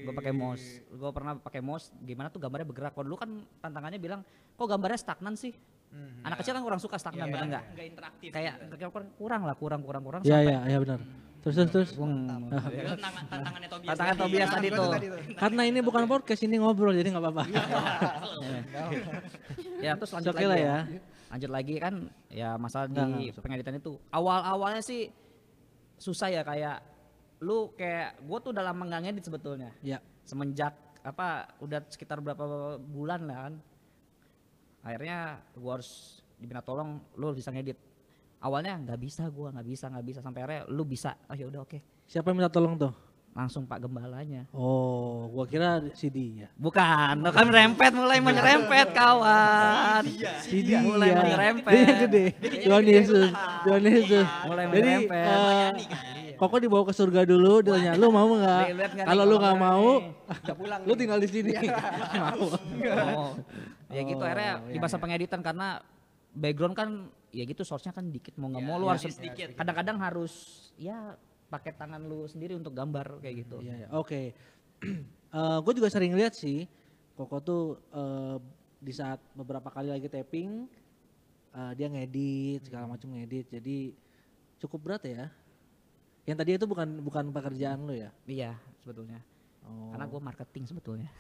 [0.03, 0.67] Gue pakai mouse.
[0.91, 1.95] Gue pernah pakai mouse.
[2.03, 2.93] Gimana tuh gambarnya bergerak?
[2.97, 3.31] Kalau dulu kan
[3.62, 4.26] tantangannya bilang
[4.59, 5.55] kok gambarnya stagnan sih?
[5.87, 6.26] Mhm.
[6.26, 7.65] anak kecil kan kurang suka stagnan bener nggak?
[7.71, 8.29] Enggak interaktif.
[8.35, 10.99] kayak kayak kurang, kurang lah kurang kurang kurang Iya, sampai iya, iya benar.
[11.47, 11.91] Terus terus terus.
[11.95, 13.88] Tantangan tantangannya Tobias.
[13.95, 14.23] tantangan tadi.
[14.26, 14.91] Tobias tadi tuh.
[15.38, 17.45] Karena ini bukan podcast, ini ngobrol jadi nggak apa-apa.
[19.87, 20.67] ya terus lanjut lagi lah ya.
[20.67, 20.79] ya.
[21.26, 21.95] lanjut lagi kan
[22.33, 25.11] ya masalah di pengeditan itu awal awalnya sih
[26.00, 26.81] susah ya kayak
[27.45, 30.00] lu kayak gue tuh dalam nggak ngedit sebetulnya Ya.
[30.25, 30.73] semenjak
[31.05, 33.55] apa udah sekitar berapa bulan lah kan
[34.83, 37.79] akhirnya gua harus diminta tolong lu bisa ngedit
[38.47, 41.61] awalnya nggak bisa gua nggak bisa nggak bisa sampai akhirnya lu bisa oh ya udah
[41.61, 42.95] oke Siapa yang minta tolong tuh?
[43.37, 46.49] langsung pak gembalanya Oh, gua kira CD ya.
[46.56, 50.09] bukan lo kan rempet mulai menyerempet kawan
[50.41, 51.21] CD mulai ya.
[51.21, 52.25] menyerempet Dia yang gede.
[52.65, 53.28] Tuhan Yesus.
[53.61, 54.26] Tuhan Yesus.
[54.47, 55.21] Mulai Jadi menyerempet.
[55.21, 55.73] eh, kan.
[56.37, 58.65] Koko dibawa ke surga dulu, dia tanya, lu mau nggak?
[59.04, 59.89] Kalau lu nggak mau,
[60.52, 61.52] pulang lu tinggal di sini.
[62.25, 62.45] mau.
[63.21, 63.30] oh.
[63.89, 65.02] ya gitu Oh, akhirnya iya, di masa iya.
[65.04, 65.80] pengeditan karena
[66.32, 66.89] background kan
[67.34, 69.49] ya gitu source-nya kan dikit mau nggak Ya, mau lu ya, harus sedikit.
[69.54, 70.32] kadang-kadang harus
[70.76, 71.15] ya
[71.47, 73.89] pakai tangan lu sendiri untuk gambar kayak gitu Iya, iya.
[73.93, 74.34] Oke.
[75.65, 76.65] gue juga sering lihat sih,
[77.12, 77.62] Koko tuh
[77.93, 78.36] eh,
[78.76, 80.65] di saat beberapa kali lagi tapping,
[81.52, 83.93] eh, dia ngedit segala macam ngedit, jadi
[84.56, 85.28] cukup berat ya.
[86.25, 88.10] Yang tadi itu bukan bukan pekerjaan lu ya?
[88.26, 89.21] iya sebetulnya
[89.67, 89.91] Oh.
[89.91, 91.11] karena gue marketing sebetulnya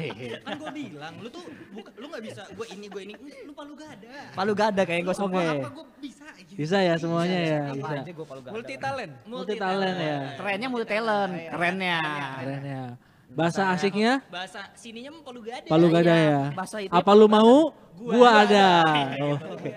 [0.44, 1.40] Kan gue bilang, lu tuh
[1.72, 3.12] buka, lu nggak bisa gue ini gue ini,
[3.42, 4.28] lu palu gada.
[4.32, 5.56] palu gada kayak gue semua Oke.
[5.56, 6.56] Apa gue bisa gitu.
[6.60, 7.94] Bisa ya semuanya ya, apa bisa.
[7.98, 9.12] aja gue palu gada Multi talent.
[9.24, 10.18] Multi talent ya.
[10.36, 11.98] kerennya multi talent kerennya
[12.38, 12.84] Keren ya.
[13.34, 15.66] Bahasa asiknya Bahasa sininya mah palu gada.
[15.66, 16.28] palu gada iya.
[16.28, 16.42] ya.
[16.52, 17.72] Bahasa itu Apa lu mau?
[17.94, 18.66] Gua Gua ada.
[18.82, 19.16] ada.
[19.24, 19.72] Oh, Oke.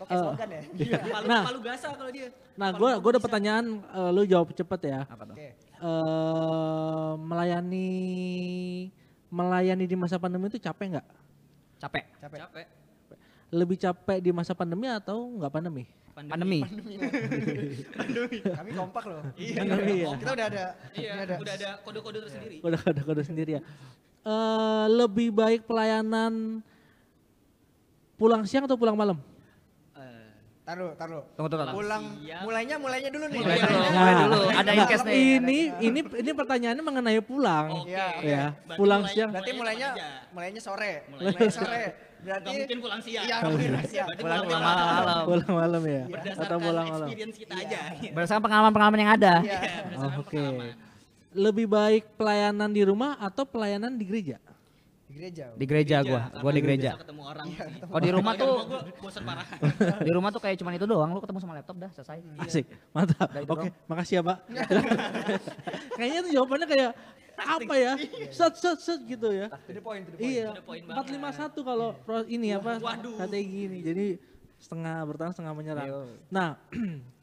[0.00, 0.60] Pakai slogan ya.
[1.02, 1.42] Palu, Nah.
[1.44, 2.28] palu gasa kalau dia.
[2.56, 5.00] Nah, gua gua ada pertanyaan eh, lu jawab cepet ya.
[5.04, 5.36] apa tuh
[5.80, 7.88] Eh melayani
[9.32, 11.06] melayani di masa pandemi itu capek nggak?
[11.80, 12.38] capek Capek.
[12.44, 12.66] Capek.
[13.50, 15.84] Lebih capek di masa pandemi atau nggak pandemi?
[16.28, 16.60] pandemi
[18.60, 19.22] Kami kompak loh.
[19.32, 20.12] Pandemi ya.
[20.20, 20.64] Kita udah ada.
[20.92, 21.34] Iya, ada.
[21.40, 22.56] udah ada kode-kode tersendiri.
[22.60, 23.62] Udah ada kode sendiri ya.
[24.20, 26.60] Eh lebih baik pelayanan
[28.20, 29.16] pulang siang atau pulang malam?
[30.70, 31.22] Taruh, taruh.
[31.34, 31.76] tunggu tunggu tunggu.
[31.76, 32.40] Pulang, Siap.
[32.40, 33.40] mulainya mulainya dulu nih.
[33.40, 33.90] Mulai dulu, Mulainya.
[33.92, 34.40] mulai dulu.
[34.52, 35.18] Ada Nah, incase nih.
[35.18, 37.66] Ini ini ini pertanyaannya mengenai pulang.
[37.76, 37.90] Oke.
[37.90, 39.30] Iya, Ya, pulang mulai- siang.
[39.34, 39.88] Berarti mulainya
[40.30, 40.92] mulainya sore.
[41.08, 41.82] Mulainya Mulainya sore.
[42.20, 43.24] Berarti Nggak mungkin pulang siang.
[43.24, 44.06] Iya, mungkin siang.
[44.06, 45.22] Berarti Pulang pulang malam.
[45.26, 45.98] Pulang malam ya.
[45.98, 47.08] Atau Berdasarkan pulang malam.
[47.08, 47.78] experience kita aja.
[48.12, 49.50] berdasarkan pengalaman-pengalaman yang ada Iya.
[49.50, 50.30] Iya, Oh, berdasarkan Oke.
[50.30, 50.66] pengalaman.
[51.32, 54.38] Lebih baik pelayanan di rumah atau pelayanan di gereja?
[55.10, 55.44] Di gereja.
[55.52, 57.82] di gereja gua Karena gua di gereja ketemu orang Iya, sih.
[57.90, 59.46] oh di rumah tuh gua bosan parah.
[60.06, 63.26] di rumah tuh kayak cuman itu doang lu ketemu sama laptop dah selesai Asik, mantap.
[63.26, 64.38] Udah itu Oke, makasih ya Pak.
[65.98, 66.90] Kayaknya tuh jawabannya kayak
[67.40, 67.92] apa ya?
[68.30, 69.48] Set set set gitu ya.
[69.50, 70.14] To point, to.
[70.20, 70.54] Iya.
[70.60, 71.40] Empat lima banget.
[71.40, 71.96] satu kalau
[72.28, 73.16] ini apa Waduh.
[73.16, 73.78] strategi ini.
[73.80, 74.06] Jadi
[74.60, 75.86] setengah bertahan setengah menyerang.
[75.88, 76.00] Ayo.
[76.28, 76.60] Nah,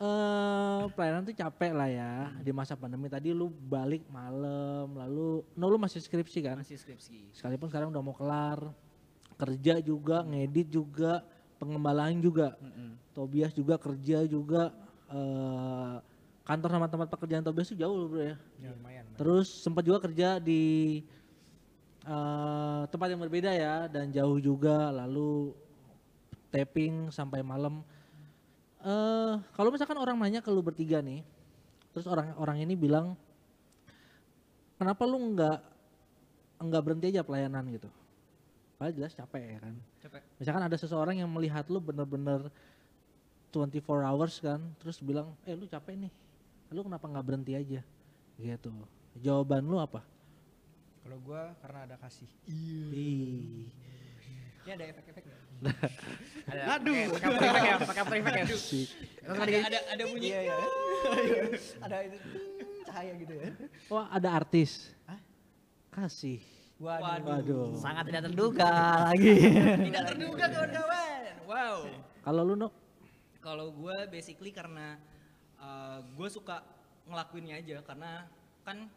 [0.00, 3.12] eh pelayanan tuh capek lah ya di masa pandemi.
[3.12, 6.56] Tadi lu balik malam, lalu, no lu masih skripsi kan?
[6.56, 7.36] Masih skripsi.
[7.36, 8.72] Sekalipun sekarang udah mau kelar,
[9.36, 11.20] kerja juga, ngedit juga,
[11.60, 12.56] pengembalaan juga.
[13.12, 14.72] Tobias juga kerja juga.
[15.10, 15.96] eh
[16.40, 18.36] kantor sama tempat pekerjaan Tobias tuh jauh loh bro ya.
[18.58, 19.04] Ya, lumayan.
[19.04, 19.04] lumayan.
[19.20, 20.62] Terus sempat juga kerja di
[22.08, 25.52] eh, tempat yang berbeda ya dan jauh juga lalu
[26.50, 27.84] tapping sampai malam.
[28.80, 31.20] Eh kalau misalkan orang nanya ke lu bertiga nih,
[31.92, 33.12] terus orang orang ini bilang
[34.80, 35.58] kenapa lu nggak
[36.64, 37.92] nggak berhenti aja pelayanan gitu?
[38.80, 39.74] Padahal jelas capek ya kan.
[40.00, 40.20] Capek.
[40.40, 42.48] Misalkan ada seseorang yang melihat lu bener-bener
[43.52, 46.12] 24 hours kan, terus bilang, eh lu capek nih,
[46.72, 47.84] lu kenapa nggak berhenti aja?
[48.40, 48.72] Gitu.
[49.20, 50.00] Jawaban lu apa?
[51.04, 52.30] Kalau gua karena ada kasih.
[52.48, 53.68] Ih.
[54.64, 55.24] Ini ada efek-efek?
[56.50, 56.94] Ada, Aduh.
[57.14, 58.46] Pakai after effect ya, pakai after effect ya.
[59.30, 60.28] Ada, ada ada bunyi.
[60.32, 60.56] Iya iya.
[61.86, 63.46] ada itu ting, cahaya gitu ya.
[63.92, 64.90] Wah ada artis.
[65.06, 65.20] Hah?
[65.94, 66.40] Kasih.
[66.80, 67.22] Waduh.
[67.28, 67.66] Waduh.
[67.76, 68.72] Sangat tidak terduga
[69.12, 69.36] lagi.
[69.92, 71.20] Tidak terduga kawan-kawan.
[71.44, 71.76] Wow.
[72.24, 72.68] Kalau lu no,
[73.44, 74.96] Kalau gue basically karena
[76.16, 76.64] gue suka
[77.04, 78.24] ngelakuinnya aja karena
[78.64, 78.88] kan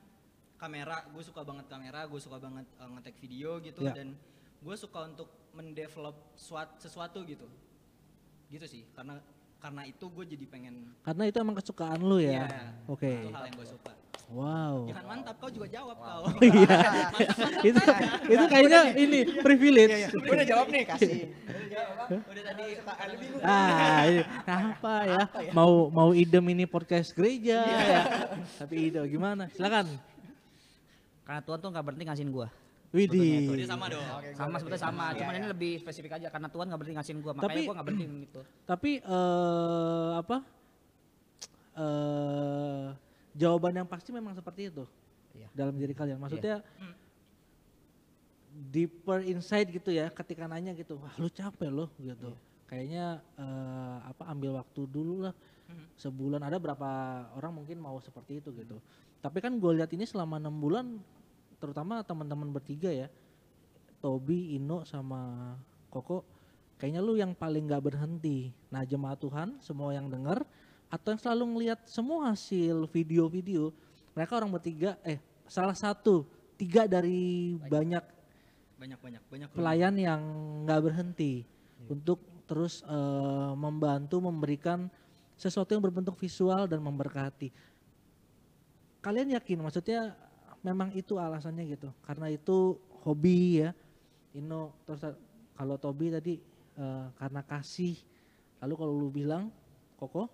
[0.55, 3.91] kamera, gue suka banget kamera, gue suka banget uh, ngetek video gitu Ya.
[3.91, 4.15] dan
[4.63, 7.45] gue suka untuk mendevelop suat- sesuatu gitu.
[8.47, 9.19] Gitu sih, karena
[9.59, 12.47] karena itu gue jadi pengen karena itu emang kesukaan lu ya.
[12.47, 12.47] Iya,
[12.87, 13.07] Oke.
[13.07, 13.91] itu hal yang gue suka.
[14.33, 14.87] Wow.
[14.87, 16.23] Jangan mantap, kau juga jawab kau.
[16.47, 16.77] Iya.
[17.69, 17.79] itu
[18.31, 20.09] itu kayaknya ini privilege.
[20.15, 21.27] Gua udah jawab nih kasih.
[22.07, 22.63] Udah tadi
[23.43, 25.21] Ah, ini apa ya?
[25.51, 28.01] Mau mau idem ini podcast gereja ya.
[28.63, 29.51] Tapi ide gimana?
[29.51, 29.91] Silakan.
[31.23, 32.47] Karena Tuhan tuh nggak berhenti ngasihin gua.
[32.93, 33.57] Widih.
[33.57, 34.05] Jadi sama dong.
[34.37, 37.49] Sama sebetulnya sama, cuman ini lebih spesifik aja karena Tuhan nggak berhenti ngasihin gua, makanya
[37.49, 38.41] Tapi- gua nggak berhenti itu.
[38.63, 40.37] Tapi eh apa?
[41.73, 42.85] Eh
[43.33, 44.85] jawaban yang pasti memang seperti itu.
[45.33, 45.49] Iya.
[45.51, 46.21] Dalam diri kalian.
[46.21, 46.61] Maksudnya
[48.69, 52.29] deeper inside gitu ya ketika nanya gitu, wah lu capek loh gitu.
[52.69, 55.85] Kayaknya eh, apa ambil waktu dulu lah Mhm.
[55.97, 56.89] sebulan ada berapa
[57.33, 58.77] orang mungkin mau seperti itu gitu.
[59.17, 61.01] Tapi kan gue lihat ini selama enam bulan,
[61.63, 63.07] terutama teman-teman bertiga ya,
[64.03, 65.55] Tobi, Ino sama
[65.87, 66.27] Koko,
[66.75, 68.51] kayaknya lu yang paling nggak berhenti.
[68.67, 70.43] Nah jemaat Tuhan, semua yang dengar
[70.91, 73.71] atau yang selalu ngelihat semua hasil video-video,
[74.11, 76.27] mereka orang bertiga, eh salah satu,
[76.59, 78.03] tiga dari banyak
[78.75, 79.47] Banyak banyak banyak.
[79.55, 80.19] pelayan yang
[80.67, 81.47] nggak berhenti
[81.87, 84.91] untuk terus eh, membantu memberikan
[85.39, 87.47] sesuatu yang berbentuk visual dan memberkati.
[88.99, 90.15] Kalian yakin maksudnya
[90.63, 91.91] memang itu alasannya gitu?
[92.01, 93.75] Karena itu hobi ya.
[94.33, 95.05] Ino terus
[95.53, 96.41] kalau Tobi tadi
[96.79, 97.99] eh, karena kasih.
[98.63, 99.51] Lalu kalau lu bilang
[99.99, 100.31] Koko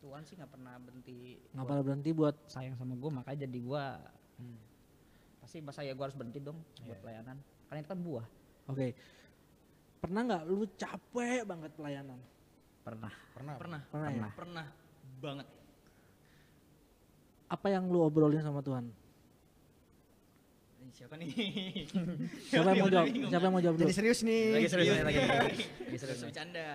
[0.00, 3.84] Tuhan sih nggak pernah berhenti nggak pernah berhenti buat sayang sama gua, makanya jadi gua
[5.42, 7.36] pasti masa ya gua harus berhenti dong buat pelayanan.
[7.66, 8.26] Karena itu kan buah.
[8.70, 8.86] Oke.
[9.98, 12.18] Pernah nggak lu capek banget pelayanan?
[12.86, 13.12] Pernah.
[13.34, 13.54] Pernah.
[13.58, 14.28] Pernah, Pernah, ya?
[14.30, 14.66] pernah
[15.18, 15.46] banget.
[17.50, 18.86] Apa yang lu obrolin sama Tuhan?
[20.88, 21.28] Siapa nih?
[22.50, 23.06] Siapa yang mau jawab?
[23.10, 23.84] Siapa yang mau jawab dulu?
[23.84, 24.42] Jadi serius nih.
[24.54, 25.18] Lagi serius Iya, lagi.
[25.86, 26.20] Lagi serius.
[26.22, 26.68] Bercanda.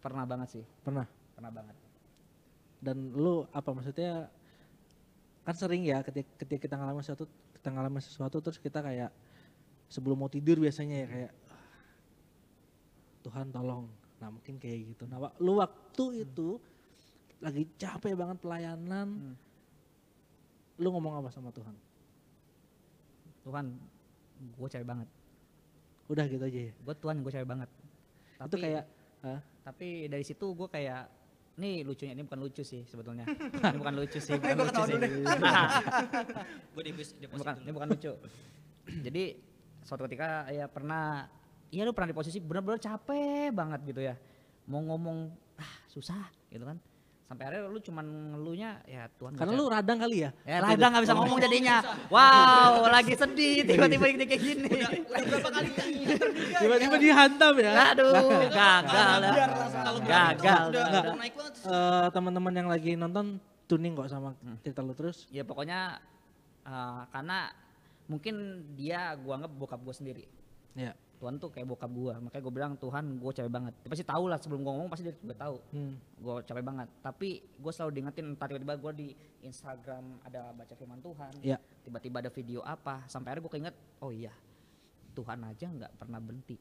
[0.00, 1.06] Pernah banget sih, Pernah.
[1.30, 1.76] pernah banget.
[2.80, 4.32] dan lu apa maksudnya
[5.42, 9.12] kan sering ya ketika, ketika kita ngalamin sesuatu kita ngalamin sesuatu terus kita kayak
[9.86, 11.60] sebelum mau tidur biasanya ya kayak "Ah,
[13.20, 13.84] Tuhan tolong
[14.16, 16.56] nah mungkin kayak gitu nah lu waktu itu
[17.38, 19.36] lagi capek banget pelayanan Hmm.
[20.80, 21.76] Lu ngomong apa sama Tuhan?
[23.44, 23.66] Tuhan,
[24.56, 25.08] gue cewek banget.
[26.10, 26.72] udah gitu aja ya?
[26.74, 27.70] Gue Tuhan gue cewek banget.
[28.40, 28.84] itu kayak
[29.20, 29.40] hah?
[29.60, 31.06] tapi dari situ gue kayak
[31.60, 33.28] nih lucunya ini bukan lucu sih sebetulnya.
[33.68, 34.96] Ini bukan lucu sih bukan lucu sih.
[36.72, 36.92] Gue di
[37.28, 38.12] bukan ini bukan lucu.
[38.88, 39.24] Jadi
[39.84, 41.28] suatu ketika ya pernah
[41.68, 44.16] iya lu pernah di posisi benar-benar capek banget gitu ya.
[44.72, 45.28] Mau ngomong
[45.60, 46.80] ah susah gitu kan
[47.30, 50.34] sampai akhirnya lu cuman ngeluhnya ya Tuhan karena lu radang kali ya?
[50.42, 51.76] Ya ladang nggak bisa ngomong jadinya.
[52.10, 54.70] Wow lagi sedih tiba-tiba ini kayak gini.
[55.14, 55.70] Berapa kali
[56.58, 57.94] tiba-tiba dihantam ya?
[57.94, 59.18] Aduh gagal
[60.02, 60.64] gagal.
[61.70, 63.38] Eh, teman-teman yang lagi nonton
[63.70, 64.34] tuning kok sama
[64.66, 65.30] cerita lu terus?
[65.30, 66.02] Ya pokoknya
[66.66, 67.54] eh, karena
[68.10, 70.26] mungkin dia gua anggap bokap gua sendiri.
[70.74, 72.16] Ya Tuhan tuh kayak bokap gua.
[72.16, 73.76] Makanya gua bilang Tuhan gua cewek banget.
[73.84, 75.56] Dia pasti tahu lah sebelum gua ngomong pasti dia udah tahu.
[75.76, 75.94] Hmm.
[76.16, 76.88] gua cewek banget.
[77.04, 79.12] Tapi gua selalu diingetin entah tiba-tiba gua di
[79.44, 84.12] Instagram ada baca firman Tuhan ya tiba-tiba ada video apa sampai akhirnya gua keinget oh
[84.12, 84.32] iya
[85.16, 86.56] Tuhan aja nggak pernah berhenti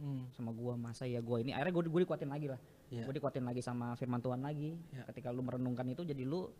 [0.00, 0.34] hmm.
[0.34, 1.54] sama gua masa ya gua ini.
[1.54, 2.60] Akhirnya gua, gua dikuatin lagi lah.
[2.90, 4.74] Ya gua dikuatin lagi sama firman Tuhan lagi.
[4.90, 5.06] Ya.
[5.10, 6.50] ketika lu merenungkan itu jadi lu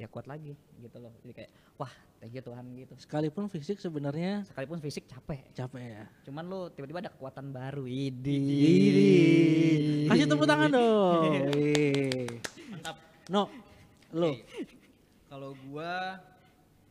[0.00, 4.48] ya kuat lagi gitu loh jadi kayak wah thank you Tuhan gitu sekalipun fisik sebenarnya
[4.48, 9.12] sekalipun fisik capek capek ya cuman lu tiba-tiba ada kekuatan baru idi Idi.
[10.10, 11.22] Kasih tepuk tangan dong.
[11.54, 12.26] Wih.
[12.74, 12.96] Mantap.
[13.30, 13.46] No,
[14.10, 14.34] lo.
[15.30, 16.18] Kalau gua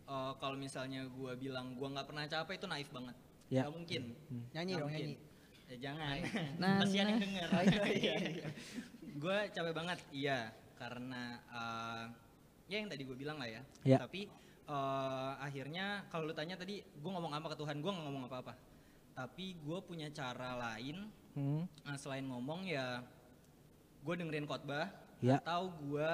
[0.07, 3.15] eh, kalau misalnya gue bilang gue nggak pernah capek itu naif banget.
[3.51, 3.67] Ya.
[3.67, 4.01] Nggak mungkin.
[4.55, 5.09] Nyanyi Nggak dong, mungkin.
[5.11, 5.27] nyanyi.
[5.69, 6.15] Ya jangan.
[6.63, 7.19] Nah, Kasihan yang nah.
[7.27, 7.47] denger.
[7.51, 8.47] Oh, iya, iya, iya.
[9.19, 10.39] gue capek banget, iya.
[10.79, 12.03] Karena eh,
[12.69, 13.61] ya yang tadi gue bilang lah ya.
[13.83, 13.97] Ya.
[13.97, 14.29] Tapi
[14.63, 18.53] eh, akhirnya kalau lu tanya tadi gue ngomong apa ke Tuhan, gue nggak ngomong apa-apa.
[19.11, 21.61] Tapi gue punya cara lain Hmm.
[21.85, 23.05] Nah, selain ngomong ya
[24.01, 24.89] gue dengerin khotbah
[25.21, 25.37] Ya.
[25.37, 26.11] atau gue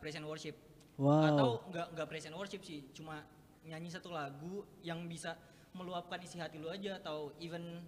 [0.00, 0.56] praise and worship
[0.96, 1.26] Wow.
[1.26, 3.26] atau nggak nggak praise and worship sih cuma
[3.60, 5.34] nyanyi satu lagu yang bisa
[5.74, 7.82] meluapkan isi hati lu aja atau even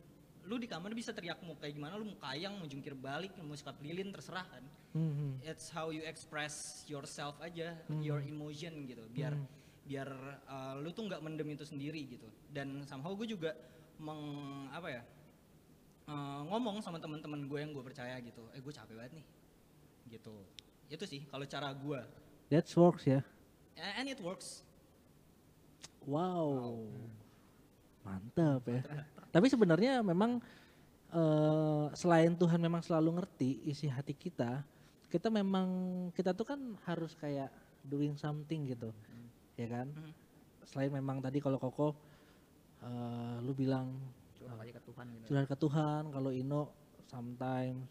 [0.46, 1.98] lu di kamar bisa teriak mau kayak gimana?
[1.98, 4.64] Lu mau kayang mau jungkir balik mau suka lilin terserah kan.
[4.96, 5.32] Hmm, hmm.
[5.44, 9.04] it's how you express yourself aja your emotion gitu.
[9.12, 9.34] Biar
[9.86, 10.08] biar
[10.48, 12.26] uh, lu tuh nggak mendem itu sendiri gitu.
[12.48, 13.52] Dan somehow gue juga
[13.98, 14.22] meng
[14.70, 15.02] apa ya
[16.08, 18.46] uh, ngomong sama teman-teman gue yang gue percaya gitu.
[18.54, 19.26] Eh gue capek banget nih.
[20.16, 20.36] Gitu.
[20.86, 22.00] Itu sih kalau cara gue
[22.46, 23.26] That works ya.
[23.98, 24.62] and it works.
[26.06, 26.86] Wow.
[28.06, 28.86] Mantap ya.
[29.36, 30.40] Tapi sebenarnya memang
[31.12, 34.64] eh, selain Tuhan memang selalu ngerti isi hati kita,
[35.12, 35.68] kita memang
[36.16, 36.56] kita tuh kan
[36.88, 37.52] harus kayak
[37.84, 38.96] doing something gitu.
[39.60, 39.92] Ya kan?
[39.92, 40.16] Hmm.
[40.64, 41.92] Selain memang tadi kalau Koko
[42.80, 43.92] eh, lu bilang
[44.40, 45.24] curhat aja ke Tuhan gitu.
[45.28, 46.72] curhat ke Tuhan, kalau Ino
[47.04, 47.84] sometimes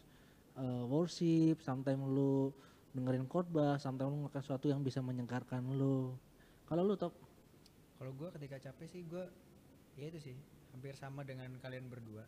[0.58, 2.50] eh, worship, sometimes lu
[2.90, 6.10] dengerin khotbah, sometimes lu melakukan sesuatu yang bisa menyegarkan lu.
[6.66, 7.14] Kalau lu top
[8.02, 9.24] Kalau gue ketika capek sih gue
[9.94, 10.36] ya itu sih
[10.76, 12.20] hampir sama dengan kalian berdua.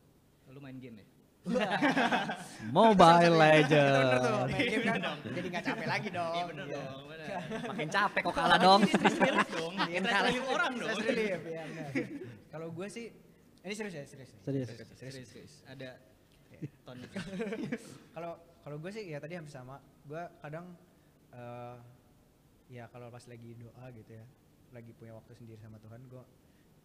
[0.48, 1.06] lu main game ya
[2.72, 4.48] Mobile Itu bener tuh, Legend.
[4.48, 6.32] main game kan jadi nggak capek lagi dong.
[6.32, 6.76] iya bener Iya.
[6.80, 7.00] dong
[7.68, 8.80] Makin capek kok kalah dong.
[8.88, 9.16] Stress
[9.52, 10.24] dong Iya, stress kalah.
[10.26, 11.90] relief orang dong Stress relief, iya, benar.
[12.48, 13.06] Kalau gue sih
[13.60, 14.30] ini serius ya serius.
[14.40, 14.68] Serius.
[14.96, 15.88] serius serius ada
[16.82, 16.96] ton
[18.16, 18.30] Kalau
[18.64, 19.76] kalau gue sih ya tadi hampir sama.
[20.02, 20.64] Gue kadang
[21.30, 21.76] eh
[22.68, 24.24] ya kalau pas lagi doa gitu ya,
[24.70, 26.22] lagi punya waktu sendiri sama Tuhan, gue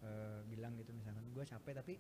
[0.04, 1.94] eh, bilang gitu misalkan gue capek tapi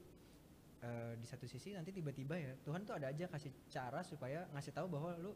[0.84, 4.72] eh, di satu sisi nanti tiba-tiba ya Tuhan tuh ada aja kasih cara supaya ngasih
[4.76, 5.32] tahu bahwa lu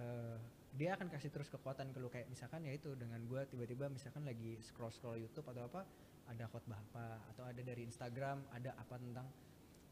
[0.00, 0.38] eh,
[0.74, 2.10] dia akan kasih terus kekuatan ke lu.
[2.10, 5.86] Kayak misalkan ya itu dengan gue tiba-tiba misalkan lagi scroll scroll YouTube atau apa
[6.26, 9.28] ada khotbah apa atau ada dari Instagram ada apa tentang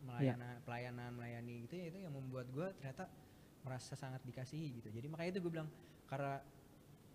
[0.02, 3.06] melayana pelayanan melayani gitu ya itu yang membuat gue ternyata
[3.62, 4.88] merasa sangat dikasihi gitu.
[4.90, 5.70] Jadi makanya itu gue bilang
[6.10, 6.42] karena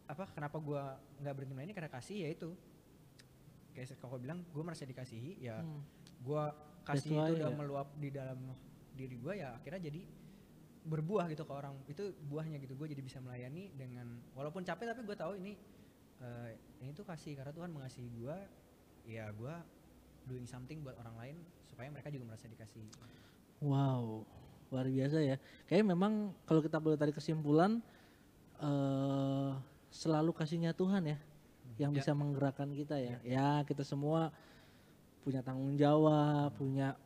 [0.07, 0.83] apa kenapa gue
[1.19, 1.75] nggak berhenti melayani?
[1.75, 2.55] Karena kasih ya itu
[3.77, 5.85] kayak kau bilang gue merasa dikasihi ya Hmm.
[6.25, 6.43] gue
[6.81, 7.55] kasih itu udah ya.
[7.55, 8.39] meluap di dalam
[8.97, 10.01] diri gue ya akhirnya jadi
[10.87, 15.05] berbuah gitu ke orang itu buahnya gitu gue jadi bisa melayani dengan walaupun capek tapi
[15.05, 15.53] gue tahu ini
[16.17, 18.37] eh, ini tuh kasih karena Tuhan mengasihi gue
[19.05, 19.53] ya gue
[20.25, 21.35] doing something buat orang lain
[21.69, 22.89] supaya mereka juga merasa dikasihi
[23.57, 24.21] Wow,
[24.69, 25.41] luar biasa ya.
[25.65, 27.81] Kayaknya memang kalau kita boleh tarik kesimpulan,
[28.61, 29.51] eh
[29.89, 31.17] selalu kasihnya Tuhan ya,
[31.77, 32.01] yang Ya.
[32.01, 33.17] bisa menggerakkan kita ya.
[33.21, 34.33] Ya kita semua
[35.21, 36.97] punya tanggung jawab, punya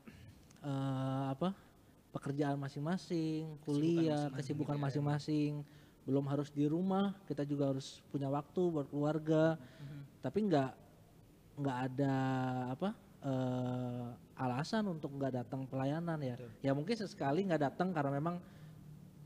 [0.62, 1.52] eh apa
[2.12, 5.64] pekerjaan masing-masing, kuliah, kesibukan iya, masing-masing.
[6.08, 9.58] Belum harus di rumah, kita juga harus punya waktu buat keluarga.
[9.80, 10.02] Mhm.
[10.22, 10.72] Tapi nggak
[11.62, 12.16] nggak ada
[12.74, 12.90] apa
[13.22, 14.08] eh,
[14.40, 16.34] alasan untuk nggak datang pelayanan ya.
[16.42, 16.50] Betul.
[16.66, 18.42] Ya mungkin sesekali nggak datang karena memang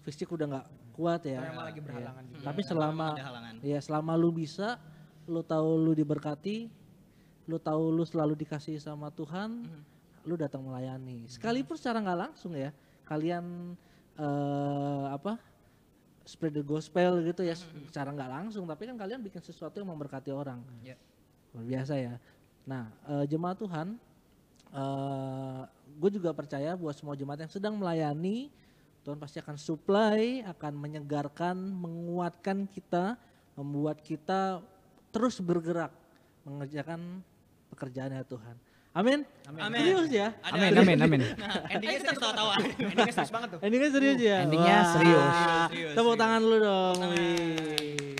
[0.03, 1.39] fisik udah nggak kuat ya.
[1.39, 1.85] Karena lagi Iya.
[1.87, 3.07] berhalangan juga Tapi Hmm, selama
[3.63, 4.75] ya selama lu bisa,
[5.25, 6.69] lu tahu lu diberkati,
[7.45, 9.81] lu tahu lu selalu dikasih sama Tuhan, Mhm.
[10.25, 11.25] lu datang melayani.
[11.29, 12.73] Sekalipun secara nggak langsung ya,
[13.05, 13.75] kalian
[14.15, 15.35] eh, apa
[16.23, 18.63] spread the gospel gitu ya, secara nggak langsung.
[18.63, 20.63] Tapi kan kalian bikin sesuatu yang memberkati orang.
[21.51, 22.15] Luar biasa ya.
[22.63, 23.99] Nah, eh, jemaat Tuhan,
[25.95, 28.51] gue juga percaya buat semua jemaat yang sedang melayani,
[29.05, 33.15] Tuhan pasti akan supply, akan menyegarkan, menguatkan kita,
[33.55, 34.59] membuat kita
[35.15, 35.95] terus bergerak
[36.43, 37.23] mengerjakan
[37.71, 38.55] pekerjaan ya Tuhan.
[38.91, 39.23] Amin.
[39.47, 39.75] Amin.
[39.77, 40.27] Serius ya?
[40.41, 41.19] Amin, amin, amin.
[41.35, 42.53] Nah, endingnya kita serius tawa-tawa.
[42.59, 44.37] endingnya serius banget tuh Endingnya serius ya?
[44.43, 44.91] endingnya Wah.
[44.93, 45.23] serius.
[45.25, 46.97] Serius, serius, Tepuk tangan lu dong.
[47.09, 48.15] Wih.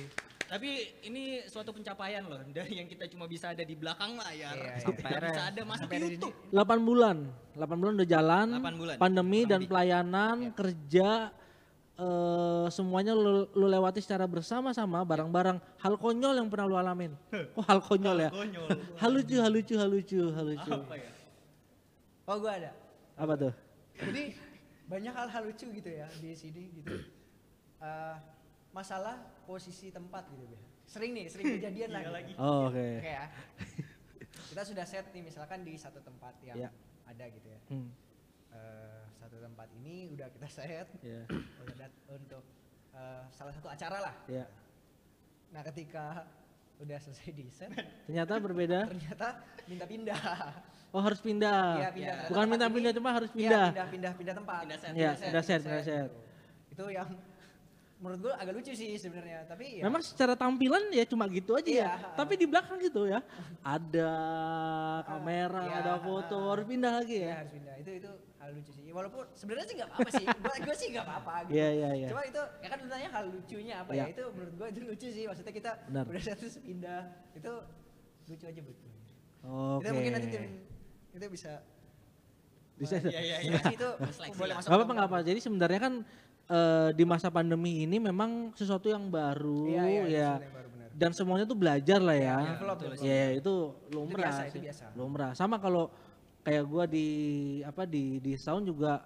[0.45, 0.69] Tapi
[1.03, 4.79] ini suatu pencapaian loh dari yang kita cuma bisa ada di belakang layar Iya, iya.
[4.79, 6.35] sampai Sampai bisa ada masuk ke di- YouTube.
[6.49, 7.17] 8 bulan,
[7.53, 8.95] 8 bulan udah jalan, 8 bulan.
[8.95, 11.09] pandemi dan pelayanan, kerja,
[11.95, 15.57] eh, semuanya lu, lu lewati secara bersama-sama, bareng-bareng.
[15.79, 17.11] Hal konyol yang pernah lu alamin.
[17.57, 18.29] Oh hal konyol ya?
[18.29, 18.67] Konyol.
[19.01, 20.71] Hal lucu, hal lucu, hal lucu, hal lucu.
[20.71, 21.11] Apa ya?
[22.25, 22.73] oh gue ada
[23.15, 23.53] Apa tuh?
[23.95, 24.33] jadi
[24.85, 26.89] banyak hal-hal lucu gitu ya di sini gitu
[27.75, 28.15] Eh,
[28.71, 32.33] masalah posisi tempat gitu ya sering nih sering kejadian Iya lagi lagi.
[32.35, 32.81] Oh, oke.
[32.97, 33.25] oke ya
[34.47, 36.69] kita sudah set nih misalkan di satu tempat yang Ya.
[37.05, 37.89] ada gitu ya Hmm,
[38.49, 38.94] Eh,
[39.35, 41.27] satu tempat ini udah kita set ya,
[41.61, 42.43] udah dat- untuk
[42.91, 44.47] eh, salah satu acara lah ya.
[45.51, 46.23] nah ketika
[46.77, 47.71] udah selesai di set
[48.05, 48.79] Ternyata berbeda.
[48.91, 49.27] ternyata
[49.65, 50.21] minta pindah
[50.89, 51.75] Oh harus pindah.
[51.75, 52.15] Iya, pindah.
[52.25, 53.65] Bukan Tempat minta ini- pindah cuma harus Iya, pindah.
[53.67, 56.07] pindah pindah pindah tempat Pindah set, Iya, pindah set, pindah set.
[56.07, 56.19] gitu.
[56.71, 57.07] itu yang
[57.95, 61.67] menurut gue agak lucu sih sebenarnya tapi ya Memang secara tampilan ya cuma gitu aja
[61.67, 61.75] ya.
[61.91, 61.91] Iya.
[62.13, 63.19] Tapi di belakang gitu ya.
[63.59, 64.11] Ada
[65.09, 65.75] kamera, iya.
[65.81, 67.35] ada foto, harus pindah lagi ya ya.
[67.39, 68.11] harus pindah itu itu
[68.45, 71.57] hal lucu sih walaupun sebenarnya sih nggak apa-apa sih gue gue sih nggak apa-apa gitu
[71.57, 72.07] Iya, iya, iya.
[72.13, 74.03] cuma itu ya kan ditanya hal lucunya apa Iya.
[74.05, 76.03] ya itu menurut gue itu lucu sih maksudnya kita Benar.
[76.05, 77.01] udah terus pindah
[77.33, 77.51] itu
[78.25, 78.93] lucu aja buat gue
[79.45, 79.81] Oke.
[79.81, 80.43] itu mungkin nanti tim
[81.11, 81.51] itu bisa
[82.75, 82.99] Bisa.
[82.99, 83.59] Iya iya iya.
[83.71, 83.87] itu
[84.35, 85.17] boleh masuk Gak apa-apa ke nggak apa.
[85.23, 85.93] Jadi sebenarnya kan
[86.45, 90.27] eh, di masa pandemi ini memang sesuatu yang baru Iya, iya, itu ya.
[90.27, 90.89] sesuatu yang baru, benar.
[90.91, 92.35] Dan semuanya tuh belajar lah ya.
[92.35, 92.99] Iya, develop, develop.
[93.07, 93.53] Ya itu
[93.95, 94.27] lumrah.
[94.27, 94.61] biasa, itu sih.
[94.67, 94.85] biasa.
[94.91, 95.31] Lumrah.
[95.31, 95.87] Sama kalau
[96.45, 97.07] kayak gua di
[97.61, 99.01] apa di di sound juga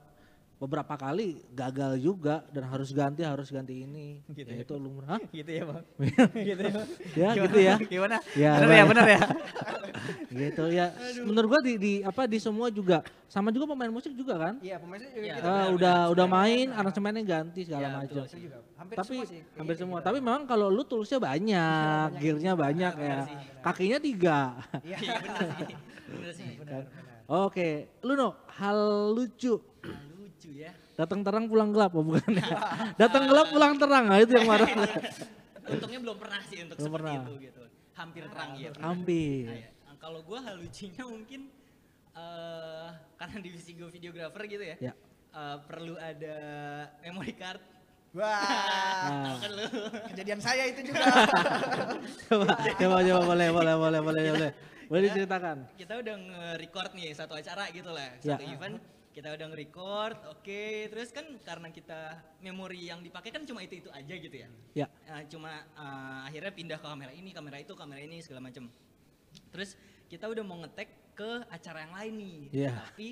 [0.60, 4.20] beberapa kali gagal juga dan harus ganti harus ganti ini.
[4.28, 4.64] Gitu ya, ya.
[4.68, 5.16] itu lumrah.
[5.32, 5.84] Gitu ya bang
[6.52, 6.82] gitu ya
[7.16, 7.76] ya gitu ya.
[7.80, 8.90] gimana Ya, bener ya Bang.
[8.92, 9.22] bener ya
[10.44, 10.86] gitu ya.
[11.24, 14.60] Menurut gua di, di apa di semua juga sama juga pemain musik juga kan.
[14.60, 15.34] iya pemainnya juga Iya.
[15.38, 16.12] kita Eh, benar, udah benar.
[16.12, 16.80] udah main benar.
[16.82, 18.24] aransemennya ganti segala Iya, macam.
[18.28, 19.98] juga hampir Tapi semua sih hampir kayaknya semua.
[19.98, 20.08] gitu.
[20.12, 22.64] Tapi memang kalau lu tulisnya banyak, Banyak gearnya juga.
[22.68, 23.20] banyak Benar ya.
[23.24, 23.64] benar.
[23.64, 24.40] Kakinya tiga.
[24.84, 25.16] iya Iya
[26.12, 26.52] bener sih.
[26.60, 27.08] Bener sih.
[27.30, 28.78] Oke, lu no hal
[29.14, 29.62] lucu.
[29.86, 30.74] Nah, lucu ya.
[30.98, 32.26] Datang terang pulang gelap, oh bukan?
[33.02, 34.66] Datang gelap pulang terang, nah, itu yang marah.
[35.70, 37.22] Untungnya belum pernah sih untuk Belum seperti pernah.
[37.22, 37.64] itu gitu.
[37.94, 38.78] Hampir terang gitu.
[38.82, 39.46] Hampir.
[39.46, 39.70] Nah, ya.
[39.86, 41.42] Nah, kalau gue hal lucunya mungkin
[42.10, 44.76] eh karena divisi gue videographer gitu ya.
[44.82, 44.94] Ya.
[45.30, 46.36] eh, perlu ada
[47.00, 47.62] memory card.
[48.10, 48.42] wah
[49.06, 49.66] Nah, kan lu?
[50.10, 50.98] kejadian saya itu juga
[52.26, 54.52] coba, coba, coba, boleh, boleh, boleh, boleh, boleh.
[54.90, 55.58] Boleh diceritakan.
[55.78, 58.34] kita udah nge-record nih satu acara gitu lah, Ya.
[58.34, 62.00] satu event kita udah nge-record, oke, terus kan karena kita
[62.42, 66.50] memori yang dipakai kan cuma itu itu aja gitu ya, Ya, Nah, cuma eh, akhirnya
[66.50, 68.66] pindah ke kamera ini, kamera itu, kamera ini segala macem.
[69.52, 72.72] Terus kita udah mau ngetek ke acara yang lain nih, Iya.
[72.82, 73.08] tapi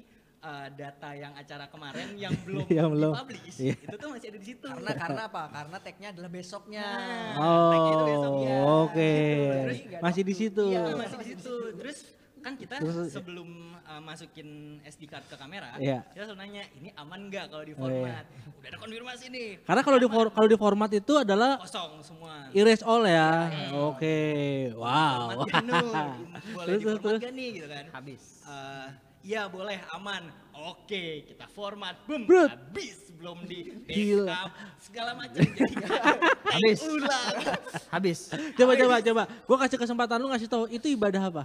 [0.48, 3.14] eh, data yang acara kemarin yang belum Yang belum.
[3.14, 3.76] dipublish Iya.
[3.78, 4.66] itu tuh masih ada di situ.
[4.66, 6.86] karena karena apa karena tagnya adalah besoknya
[7.36, 8.56] Nah, tag itu besoknya.
[8.58, 9.12] Oh, oke.
[9.12, 10.64] Nggak ada Masih di situ.
[10.66, 11.56] Iya masih di situ.
[11.76, 11.98] Terus
[12.38, 13.50] kan kita Terus- sebelum
[13.82, 14.48] uh, masukin
[14.82, 16.06] SD card ke kamera, Iya.
[16.08, 18.24] kita selalu nanya ini aman nggak kalau di Oh, format?
[18.56, 19.50] Udah ada konfirmasi nih.
[19.62, 22.48] Karena kalau di kalau di format itu adalah Kosong semua.
[22.52, 23.52] erase all ya.
[23.84, 24.18] Oke.
[24.72, 25.34] Wow.
[25.34, 25.92] Format penuh.
[26.56, 27.20] Boleh Terus, di terus, format terus.
[27.22, 27.86] gak nih gitu kan?
[27.92, 28.88] habis Eh,
[29.28, 30.24] Iya boleh aman.
[30.60, 31.94] Oke kita format.
[32.04, 32.26] Boom.
[32.26, 32.50] Brut.
[32.50, 33.66] Habis belum di
[34.26, 35.38] backup segala macam.
[35.38, 35.74] Jadi
[36.56, 36.80] Habis.
[36.84, 37.34] ulang.
[37.94, 38.20] habis
[38.54, 39.24] Coba coba coba.
[39.44, 41.44] Gua kasih kesempatan lu ngasih tahu itu ibadah apa?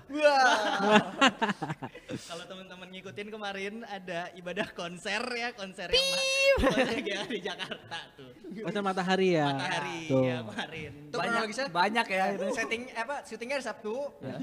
[2.23, 6.21] Kalau teman-teman ngikutin kemarin ada ibadah konser ya, konser yang ma-
[6.67, 8.31] konser yang di Jakarta tuh.
[8.55, 9.49] Konser matahari ya.
[9.51, 10.23] Matahari Tuh.
[10.23, 10.91] ya kemarin.
[11.03, 12.47] Itu banyak kronologisnya banyak ya itu.
[12.53, 13.95] setting apa syutingnya hari Sabtu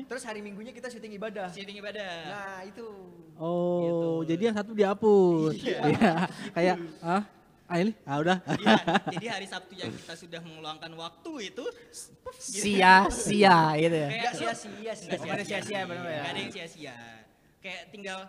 [0.05, 2.12] terus hari Minggunya kita syuting ibadah Syuting ibadah.
[2.25, 2.86] nah itu
[3.39, 4.36] Oh, Gitu.
[4.36, 5.54] jadi yang satu dihapus.
[5.56, 5.80] Iya.
[5.89, 6.13] Iya.
[6.52, 7.24] Kayak ah,
[7.69, 8.38] ah ini, ah udah.
[8.43, 8.76] Iya,
[9.15, 11.65] jadi hari Sabtu yang kita sudah meluangkan waktu itu
[12.36, 15.08] sia-sia gitu ya kayak sia-sia sih.
[15.08, 16.19] Nggak Nggak ada sia-sia, bener ya.
[16.19, 16.95] Nggak ada yang sia-sia.
[17.60, 18.19] Kayak tinggal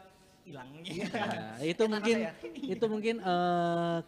[0.46, 1.04] hilang gitu.
[1.14, 2.16] Nah, itu Kita mungkin
[2.66, 3.98] itu mungkin eh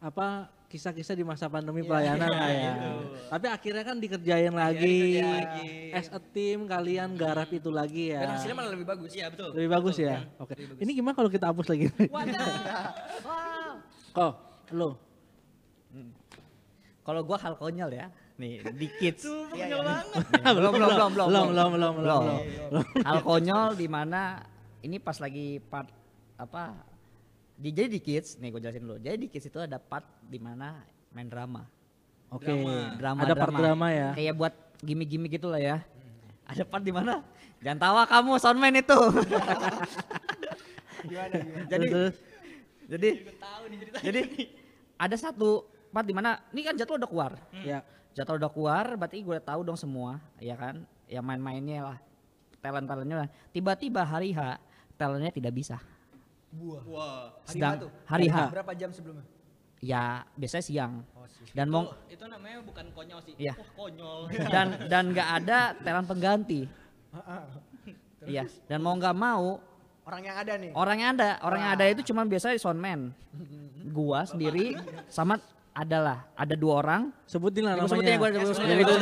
[0.00, 2.70] apa kisah-kisah di masa pandemi Iya, pelayanan iya, lah ya.
[2.70, 2.90] itu.
[3.26, 4.86] Tapi akhirnya kan dikerjain lagi.
[4.86, 5.68] dikerjain lagi.
[5.90, 8.22] As a team kalian garap itu lagi ya.
[8.22, 9.50] dan hasilnya malah lebih bagus Iya betul.
[9.52, 10.06] Lebih bagus betul.
[10.06, 10.18] ya.
[10.22, 10.40] Hmm.
[10.40, 10.52] Oke.
[10.54, 10.80] Lebih bagus.
[10.80, 11.86] Ini gimana kalau kita hapus lagi?
[14.14, 14.32] Oh,
[14.72, 14.90] lo.
[17.06, 18.06] kalau gua hal konyol ya
[18.38, 19.88] nih di kids Tuh, Iya, konyol iya.
[19.90, 20.22] banget.
[20.56, 22.22] belum belum belum belum belum, belum, belum, belum.
[22.70, 22.84] belum.
[23.02, 24.22] hal konyol di mana
[24.80, 25.90] ini pas lagi part
[26.38, 26.72] apa
[27.60, 28.96] di jadi di kids nih gue jelasin dulu.
[28.96, 30.80] Jadi di kids itu ada part di mana
[31.12, 31.68] main drama.
[32.32, 32.48] Oke.
[32.48, 32.96] Drama.
[32.96, 33.86] drama Ada part drama.
[33.92, 34.08] ya.
[34.16, 35.76] kayak buat gimmick-gimmick gitu lah ya.
[36.48, 37.20] Ada part di mana?
[37.60, 38.96] Jangan tawa kamu soundman itu.
[41.00, 41.64] Gimana gimana?
[41.68, 42.16] Jadi Terus,
[42.88, 43.08] jadi
[43.40, 44.20] tahu nih jadi
[45.00, 47.32] ada satu part di mana ini kan jadwal udah keluar.
[47.60, 47.84] Ya.
[48.16, 50.84] jadwal udah keluar berarti gue udah tahu dong semua ya kan?
[51.08, 51.98] Ya main-mainnya lah
[52.60, 53.28] talent talentnya lah.
[53.52, 54.60] Tiba-tiba hari H
[55.00, 55.80] talentnya tidak bisa
[56.52, 56.82] buah.
[56.84, 57.24] Wah.
[57.42, 57.90] hari Sedang- H tuh?
[58.04, 58.36] hari H.
[58.50, 59.24] berapa jam sebelumnya?
[59.80, 60.92] Ya biasanya siang.
[61.14, 63.32] Oh sih dan mau Itu, itu namanya bukan konyol sih.
[63.34, 63.54] Iya.
[63.54, 64.20] Wah, konyol.
[64.46, 66.60] dan dan nggak ada talent pengganti.
[68.22, 68.44] Iya.
[68.66, 69.56] Dan mau nggak mau
[70.04, 70.70] orang yang ada nih.
[70.72, 71.40] Orang yang ada.
[71.40, 73.16] Orang yang ada itu cuma biasanya soundman
[73.88, 74.76] gua sendiri
[75.08, 75.40] sama
[75.72, 76.28] adalah.
[76.36, 77.02] Ada dua orang.
[77.24, 77.88] Sebutin lah namanya.
[77.88, 78.92] sebutin ya, gue Ya, sebutin, sebutin, ya, gue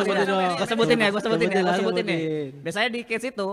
[0.62, 0.98] sebutin.
[1.00, 2.18] ya, gue sebutin ya, sebutin ya.
[2.60, 3.48] Biasanya di case itu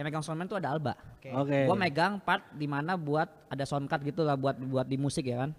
[0.00, 0.96] yang megang soundman tuh ada Alba.
[1.20, 1.28] Oke.
[1.28, 1.58] Oke.
[1.68, 5.28] Gue megang part di mana buat ada sound card gitu lah buat buat di musik
[5.28, 5.52] ya kan.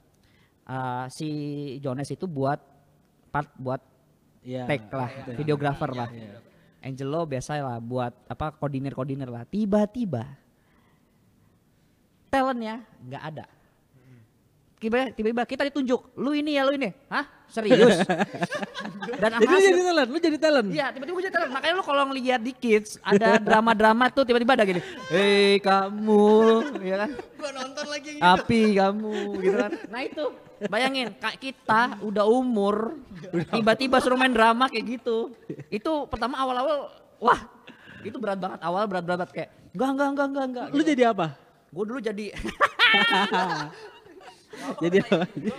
[0.66, 1.30] Ah, si
[1.78, 2.58] Jones itu buat
[3.30, 3.86] part buat
[4.42, 4.66] Iya.
[4.66, 6.10] take lah, videographer lah.
[6.82, 9.46] Angelo biasa lah buat apa koordinir koordinir lah.
[9.46, 10.26] Tiba-tiba
[12.34, 13.46] talentnya nggak ada.
[14.82, 18.02] Tiba- Tiba-tiba kita ditunjuk, lu ini ya lu ini, hah serius?
[19.22, 20.68] Dan Jadi lu hasil- jadi talent, lu jadi talent.
[20.68, 21.52] Iya, tiba-tiba gue jadi talent.
[21.54, 26.26] Makanya lu kalau ngeliat di kids ada drama-drama tuh tiba-tiba ada gini, hei kamu,
[26.82, 27.10] ya kan?
[27.14, 28.26] Gua nonton lagi gitu.
[28.26, 29.72] Api kamu, gitu kan?
[29.86, 30.24] Nah itu,
[30.66, 32.98] bayangin kak kita udah umur,
[33.54, 35.30] tiba-tiba suruh main drama kayak gitu.
[35.70, 37.38] Itu pertama awal-awal, wah
[38.02, 40.66] itu berat banget awal berat banget kayak enggak enggak enggak enggak enggak.
[40.74, 41.38] Lu jadi apa?
[41.70, 42.26] Gue dulu jadi
[44.84, 45.18] jadi apa?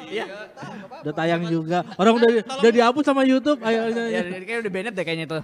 [0.09, 0.25] Iya.
[1.03, 1.83] Udah tayang juga.
[1.97, 3.59] Orang udah udah dihapus sama YouTube.
[3.63, 5.39] Ayo ya kayak udah banned deh kayaknya itu.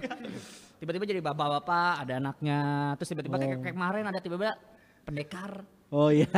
[0.79, 2.59] Tiba-tiba jadi bapak-bapak, ada anaknya,
[2.95, 4.55] terus tiba-tiba kayak, kayak kemarin ada tiba-tiba
[5.03, 6.29] pendekar Oh iya.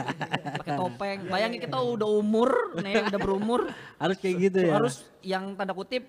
[0.57, 1.19] pakai topeng.
[1.27, 3.67] Bayangin kita udah umur, nih udah berumur,
[3.99, 4.79] Harus kayak gitu ya.
[4.79, 6.07] harus yang tanda kutip,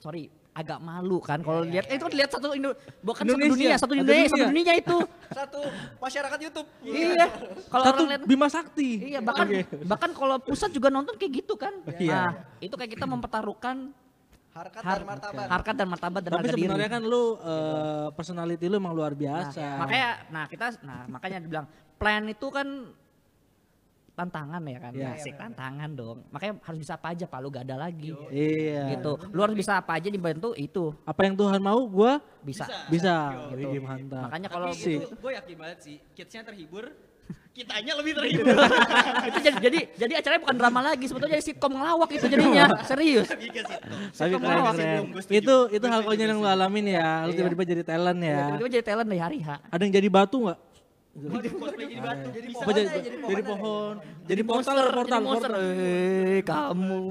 [0.00, 3.52] sorry, agak malu kan kalau lihat eh, itu kan lihat satu Indo, bukan satu Indonesia.
[3.52, 4.72] dunia, satu Satu Indonesia, satu dunia.
[4.74, 4.98] itu.
[5.30, 5.60] Satu
[5.98, 6.68] masyarakat YouTube.
[6.82, 7.26] iya.
[7.66, 8.90] Kalau satu orang lihat Bima Sakti.
[9.06, 9.46] Iya, bahkan
[9.84, 11.72] bahkan kalau pusat juga nonton kayak gitu kan.
[11.92, 12.12] Iya.
[12.12, 13.94] Nah, itu kayak kita mempertaruhkan
[14.50, 15.46] Harkat har- dan martabat.
[15.48, 16.60] harkat dan martabat dan Tapi harga diri.
[16.60, 19.62] sebenarnya kan lu eh, personality lu emang luar biasa.
[19.78, 22.66] Makanya nah kita nah makanya dibilang plan itu kan
[24.20, 24.92] tantangan ya kan.
[24.92, 25.08] Iya.
[25.14, 26.18] Asik tantangan dong.
[26.28, 28.12] Makanya harus bisa apa aja Pak lu gak ada lagi.
[28.28, 28.92] Iya.
[28.92, 29.12] Gitu.
[29.30, 32.68] Lu harus bisa apa aja dibantu itu Apa yang Tuhan mau gua bisa.
[32.86, 33.48] bisa.
[33.50, 33.64] Gitu.
[33.66, 34.28] Wih, mantap.
[34.28, 35.00] Makanya kalau sih.
[35.00, 36.92] itu gue yakin banget sih, kidsnya terhibur,
[37.56, 38.46] kitanya lebih terhibur.
[39.28, 42.64] itu jadi, jadi jadi acaranya bukan drama lagi, sebetulnya jadi sitkom ngelawak itu jadinya.
[42.90, 43.28] Serius.
[43.28, 43.46] Tapi
[44.36, 45.02] keren keren.
[45.28, 47.08] Itu itu hal konyol yang gua lu alamin ya.
[47.24, 47.36] Lu Iya.
[47.40, 48.38] tiba-tiba jadi talent ya.
[48.48, 49.48] Tiba-tiba jadi talent dari hari H.
[49.66, 50.58] Ada yang jadi batu nggak?
[51.10, 52.28] Waduh, cosplay jadi batu.
[52.30, 54.26] Jadi pohon jadi, jadi jadi pohon pohon, aja.
[54.30, 55.50] jadi portal, monster, portal, jadi monster.
[55.50, 55.64] portal.
[55.74, 57.02] Eh, kamu.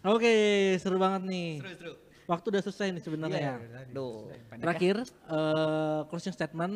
[0.14, 0.34] Oke,
[0.76, 1.50] seru banget nih.
[1.64, 1.92] Seru, seru.
[2.28, 3.40] Waktu udah selesai nih sebenarnya.
[3.40, 3.54] Iya.
[3.58, 3.80] ya.
[3.90, 4.60] Duh, pendek ya.
[4.60, 6.74] Terakhir, eh, closing statement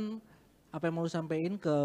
[0.75, 1.77] apa yang mau lu sampaikan ke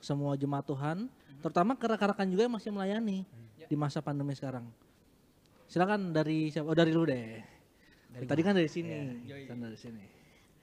[0.00, 1.10] semua jemaat Tuhan,
[1.42, 3.26] terutama ke rekan-rekan juga yang masih melayani
[3.68, 4.64] di masa pandemi sekarang.
[5.68, 6.70] Silakan dari siapa?
[6.70, 7.44] Oh dari lu deh.
[8.24, 9.20] Tadi kan dari sini.
[9.26, 9.52] Iya.
[9.52, 10.00] Kan dari sini.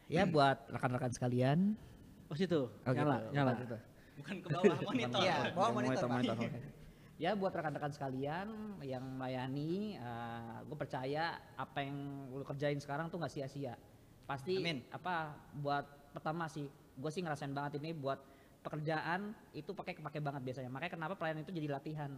[0.10, 1.78] Ya buat rekan-rekan sekalian.
[2.30, 2.62] Oh situ.
[2.68, 3.34] Oh, nyala, gitu.
[3.34, 3.52] nyala.
[3.62, 3.78] Gitu.
[4.16, 5.20] Bukan ke bawah monitor.
[5.22, 6.22] Iya, bawa monitor, Pak.
[6.36, 6.50] oke.
[7.16, 9.96] Ya buat rekan-rekan sekalian yang melayani,
[10.68, 11.96] gue percaya apa yang
[12.28, 13.80] lu kerjain sekarang tuh nggak sia-sia.
[14.28, 14.84] Pasti Amin.
[14.92, 18.20] apa buat pertama sih, gue sih ngerasain banget ini buat
[18.68, 20.68] pekerjaan itu pakai kepake banget biasanya.
[20.68, 22.12] Makanya kenapa pelayanan itu jadi latihan.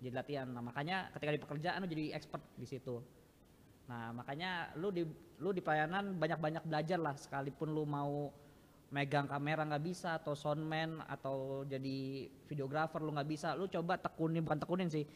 [0.00, 0.48] Jadi latihan.
[0.48, 3.04] Nah makanya ketika di pekerjaan lu jadi expert di situ.
[3.84, 5.04] Nah makanya lu di
[5.44, 8.32] lu di pelayanan banyak-banyak belajar lah sekalipun lu mau
[8.90, 13.54] megang kamera nggak bisa atau soundman atau jadi videografer lu nggak bisa.
[13.54, 15.06] Lu coba tekunin bukan tekunin sih.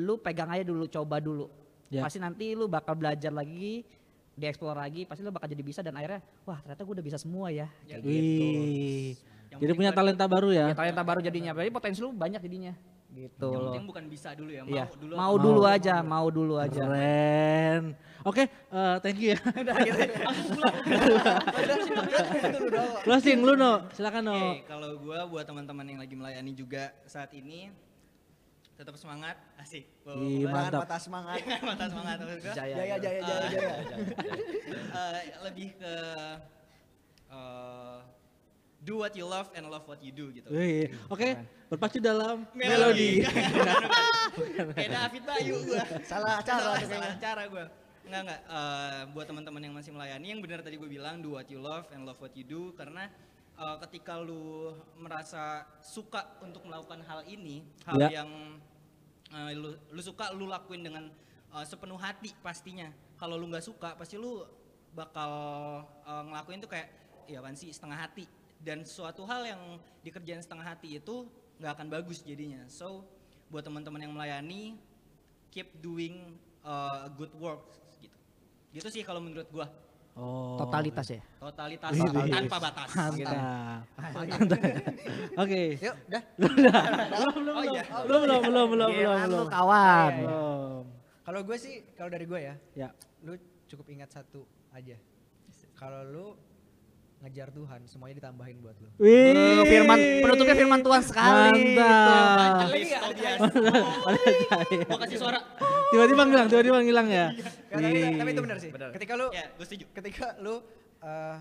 [0.00, 1.46] Lu pegang aja dulu coba dulu.
[1.90, 2.06] Ya.
[2.06, 3.82] pasti nanti lu bakal belajar lagi
[4.38, 7.50] dieksplor lagi pasti lu bakal jadi bisa dan akhirnya wah ternyata gue udah bisa semua
[7.50, 7.66] ya.
[7.84, 8.46] Kayak gitu.
[8.46, 9.12] Wih.
[9.50, 10.70] Jadi punya talenta baru ya.
[10.70, 11.50] ya talenta baru jadinya.
[11.50, 12.72] Berarti potensi lu banyak jadinya
[13.12, 15.12] gitu Yang loh penting bukan bisa dulu ya, mau iya dulu.
[15.12, 17.84] mau dulu aja mau dulu aja Keren.
[18.20, 19.38] Oke, eh, thank you ya.
[23.02, 24.36] Closing lu no, silakan no.
[24.52, 27.72] Oke, kalau gua buat teman-teman yang lagi melayani juga saat ini
[28.74, 29.84] tetap semangat, asik.
[30.02, 30.80] Bawa- Ih, mantap.
[30.84, 31.36] patah semangat.
[31.68, 32.32] Mantap semangat gua.
[32.50, 33.72] jaya Jaya, jaya, jaya, jaya.
[34.90, 35.94] Eh, lebih ke
[37.30, 37.79] eh,
[38.80, 40.48] do what you love and love what you do gitu.
[41.06, 41.36] Oke,
[41.68, 43.20] berpacu dalam Melodi.
[44.72, 45.82] Kayak David Bayu gua.
[46.02, 47.64] Salah cara salah, salah cara gua.
[48.00, 51.46] Enggak enggak Eh, buat teman-teman yang masih melayani yang benar tadi gue bilang do what
[51.46, 53.06] you love and love what you do karena
[53.54, 58.24] eh, ketika lu merasa suka untuk melakukan hal ini, hal Ya.
[58.24, 58.30] yang
[59.30, 61.04] eh, lu, lu suka lu lakuin dengan
[61.52, 62.88] eh, sepenuh hati pastinya.
[63.14, 64.42] Kalau lu nggak suka pasti lu
[64.90, 65.30] bakal
[66.02, 66.88] eh, ngelakuin tuh kayak
[67.30, 68.26] ya kan sih setengah hati
[68.60, 69.62] dan suatu hal yang
[70.00, 71.24] dikerjain setengah hati itu
[71.56, 72.60] nggak akan bagus jadinya.
[72.68, 73.04] So
[73.48, 74.76] buat teman-teman yang melayani
[75.50, 77.64] keep doing uh, good work
[77.98, 78.16] gitu.
[78.70, 79.66] Gitu sih kalau menurut gua.
[80.20, 80.58] Oh.
[80.58, 82.90] totalitas ya Totalitas Wih, tanpa batas.
[82.98, 83.86] Mantap.
[85.38, 85.78] Oke.
[85.78, 86.22] Yuk, udah.
[87.40, 87.82] Belum, Oh iya.
[88.04, 89.46] belum, belum, belum, belum, belum, Gila, lu belum.
[89.48, 90.82] kawan Belum.
[91.24, 92.88] Kalau gue sih, kalau dari gue ya, Ya.
[93.22, 93.38] lu
[93.70, 94.42] cukup ingat satu
[94.74, 94.98] aja.
[95.78, 96.26] Kalau lu
[97.20, 98.88] ngejar Tuhan, semuanya ditambahin buat lu.
[98.96, 99.36] Wih.
[99.36, 102.64] Eh, firman penutupnya firman Tuhan sekali Mantap.
[102.64, 103.40] Lagi Tobias.
[104.88, 105.38] Gua kasih suara.
[105.90, 107.26] Tiba-tiba ngilang, tiba-tiba ngilang ya.
[107.68, 107.76] Ya,
[108.16, 108.70] tapi, itu benar sih.
[108.72, 109.84] Ketika lu Ya, gue setuju.
[109.92, 110.64] ketika lu
[111.00, 111.36] eh,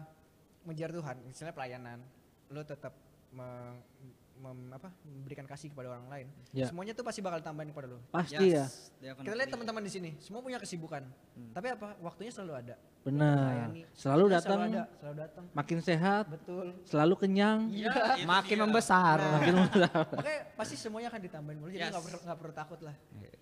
[0.67, 1.97] mengejar Tuhan, istilahnya pelayanan,
[2.51, 2.93] lu tetap
[3.31, 3.79] meng-
[4.39, 6.65] mem- apa, memberikan kasih kepada orang lain, Ya.
[6.65, 7.99] semuanya tuh pasti bakal tambahin kepada lo.
[8.09, 8.63] Pasti ya.
[8.63, 9.25] Yes, definitely.
[9.25, 11.03] Kita lihat teman-teman di sini, semua punya kesibukan.
[11.51, 11.99] Tapi apa?
[11.99, 12.75] Waktunya selalu ada.
[12.99, 13.71] Benar.
[13.93, 15.43] Selalu Waktunya datang, Selalu ada, selalu datang.
[15.51, 16.65] makin sehat, Betul.
[16.83, 17.59] selalu kenyang.
[17.69, 18.63] Iya, itu Makin dia.
[18.63, 19.17] membesar.
[19.19, 20.03] Makin besar.
[20.09, 21.69] Makanya pasti semuanya akan ditambahin mulu.
[21.69, 21.91] Jadi Yes.
[21.91, 22.95] nggak perlu nggak perlu takut lah.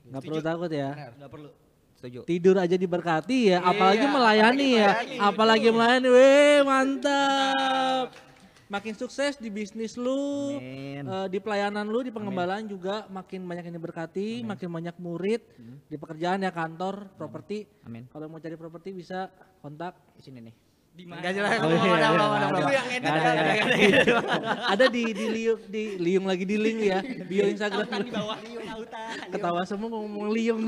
[0.04, 0.90] Nggak perlu takut ya.
[0.92, 1.12] Benar.
[1.16, 1.50] Nggak perlu.
[1.98, 2.20] Setuju.
[2.24, 4.90] Tidur aja diberkati ya, apalagi Iya, melayani apalagi ya.
[4.94, 6.08] melayani, Apalagi melayani.
[6.08, 8.08] Weh, mantap.
[8.68, 11.08] Makin sukses di bisnis lu, Amin.
[11.08, 15.40] eh, di pelayanan lu, di pengembalaan juga makin banyak yang diberkati, makin banyak murid
[15.88, 17.64] di pekerjaan ya kantor, properti.
[17.88, 18.12] Amin.
[18.12, 19.32] Kalau mau cari properti bisa
[19.64, 19.96] kontak.
[20.20, 20.56] Di sini nih.
[20.92, 21.24] Di mana?
[21.24, 21.52] Enggak jelas.
[21.62, 22.58] Oh, iya, ada, iya, belum ada, ada.
[22.58, 22.72] ada.
[22.74, 24.52] yang edit Nggak ada, nggak ada.
[24.68, 28.38] ada di di liung di liung lagi di link ya bio Instagram di bawah.
[29.30, 30.62] ketawa semua ngomong liung.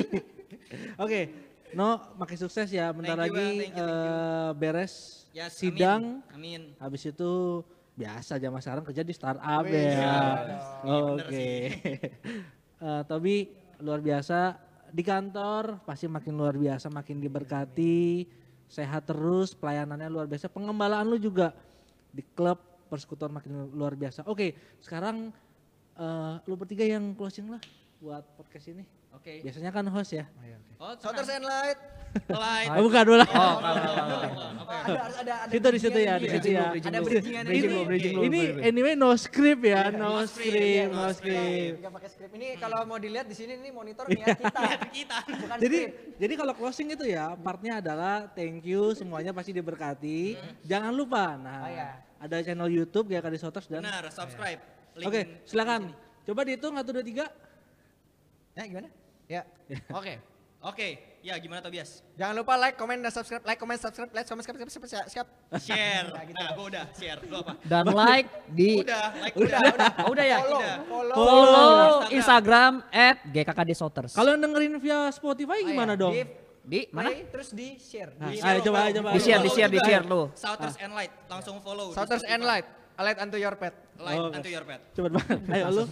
[1.01, 2.89] Oke, No makin sukses ya.
[2.89, 3.55] Bentar Thank you, lagi Bang.
[3.57, 3.89] Thank you, thank you.
[3.89, 4.93] eh, beres
[5.29, 6.25] Yes, sidang.
[6.33, 6.73] Amin.
[6.73, 6.81] Amin.
[6.81, 7.61] Habis itu
[7.99, 9.91] biasa zaman sekarang kerja di startup Wih, ya.
[9.91, 10.15] iya
[10.87, 11.03] Oke.
[11.11, 11.63] bener sih.
[12.79, 13.43] Eh, Tobi
[13.83, 14.55] luar biasa
[14.95, 18.23] di kantor pasti makin luar biasa, makin diberkati,
[18.71, 21.51] sehat terus, pelayanannya luar biasa, pengembalaan lu juga
[22.15, 22.55] di klub
[22.87, 24.23] persekutuan makin luar biasa.
[24.31, 25.27] Oke, sekarang
[25.99, 27.59] eh, lu bertiga yang closing lah
[27.99, 28.87] buat podcast ini.
[29.13, 29.41] Oke.
[29.43, 30.25] Biasanya kan host ya.
[30.79, 31.79] Oh, Shoulders and light.
[32.31, 32.67] Light.
[32.73, 33.21] Oh, bukan dulu.
[33.21, 36.67] Oh, Ada harus ada ada Situ di situ ya, di bridging situ ya.
[36.71, 38.23] Ada Bridging dulu.
[38.25, 41.75] Ini anyway no script ya, no no script, script, no script.
[41.83, 42.31] Enggak pakai script.
[42.33, 44.61] Ini kalau mau dilihat di sini nih monitor niat kita.
[44.89, 45.17] Kita.
[45.27, 46.17] Bukan Jadi script.
[46.17, 50.33] jadi kalau closing itu ya partnya adalah thank you semuanya pasti diberkati.
[50.63, 51.35] Jangan lupa.
[51.35, 51.89] Nah, Oh, iya.
[52.17, 54.57] ada channel YouTube GKD Sotos dan Benar, subscribe.
[54.97, 55.91] Oke, silakan.
[56.25, 57.48] Coba dihitung 1 2 3.
[58.59, 58.89] Ya gimana?
[59.31, 59.41] Ya.
[59.95, 60.19] Oke.
[60.59, 60.87] Oke,
[61.23, 62.03] ya gimana Tobias?
[62.19, 63.39] Jangan lupa like, comment, dan subscribe.
[63.47, 65.27] Like, comment, subscribe, like, comment, subscribe, subscribe, subscribe, siap.
[65.55, 66.07] Share.
[66.19, 66.35] Ya, gitu.
[66.35, 67.19] Nah, gua udah share.
[67.23, 67.53] Lu apa?
[67.63, 69.71] Dan like di Udah, like Udah, udah.
[69.71, 69.91] udah.
[70.03, 70.37] Oh, udah ya?
[70.43, 70.75] Follow, Udah.
[70.83, 71.15] follow.
[71.15, 71.79] follow
[72.11, 72.11] Instagram.
[72.11, 74.11] Instagram at GKKD Soters.
[74.11, 75.69] Kalau yang dengerin via Spotify Oh, iya.
[75.71, 76.11] gimana dong?
[76.11, 76.21] Di,
[76.67, 77.07] di mana?
[77.07, 78.11] play, terus di share.
[78.19, 79.09] Nah, Di ayo coba ayo coba.
[79.15, 80.27] Di share, di share, di share lu.
[80.35, 81.87] Shouters and light, langsung follow.
[81.87, 82.67] di Shouters and light.
[82.99, 83.71] Light unto your pet.
[83.95, 84.35] Light Oke.
[84.35, 84.83] unto your pet.
[84.91, 85.39] Cepet banget.
[85.55, 85.85] Ayo lu.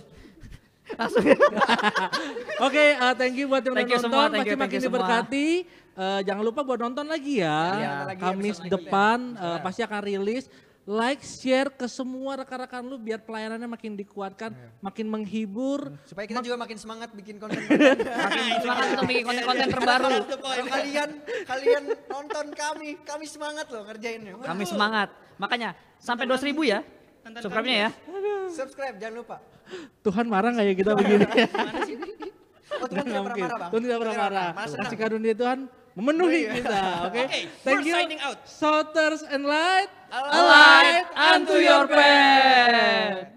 [0.95, 1.25] Langsung.
[2.67, 4.09] Oke, uh, thank you buat yang Thank udah you nonton.
[4.09, 4.91] semua, thank Pasti you, thank makin semua.
[4.93, 5.47] diberkati.
[5.91, 7.59] Uh, jangan lupa buat nonton lagi ya.
[7.73, 9.49] Iya, lagi Kamis depan berikutnya.
[9.49, 10.45] uh, pasti akan rilis.
[10.87, 14.71] Like, share ke semua rekan-rekan lu biar pelayanannya makin dikuatkan, Iya.
[14.79, 15.91] makin menghibur.
[16.07, 17.59] Supaya kita juga makin semangat bikin konten.
[18.63, 20.09] Semangat untuk bikin konten-konten terbaru.
[20.31, 21.09] Kalau kalian
[21.43, 24.39] kalian nonton kami, kami semangat loh ngerjainnya.
[24.39, 25.11] Kami semangat.
[25.35, 26.79] Makanya sampai 200 ribu ya.
[27.27, 27.89] Tonton Subscribe-nya ya.
[28.47, 29.35] Subscribe jangan lupa.
[29.99, 31.25] Tuhan marah nggak ya kita begini?
[32.77, 33.43] Oh, Tuhan tidak Nggak pernah mungkin.
[33.43, 33.69] marah, Bang.
[33.71, 34.49] Tuhan tidak pernah marah.
[34.55, 35.59] Kasih karunia Tuhan
[35.91, 36.51] memenuhi Iya.
[36.55, 36.79] kita.
[37.11, 37.21] Oke.
[37.67, 37.93] Thank you.
[37.99, 38.39] signing out.
[39.27, 39.91] And light.
[40.07, 41.05] A A light
[41.35, 43.36] unto your path.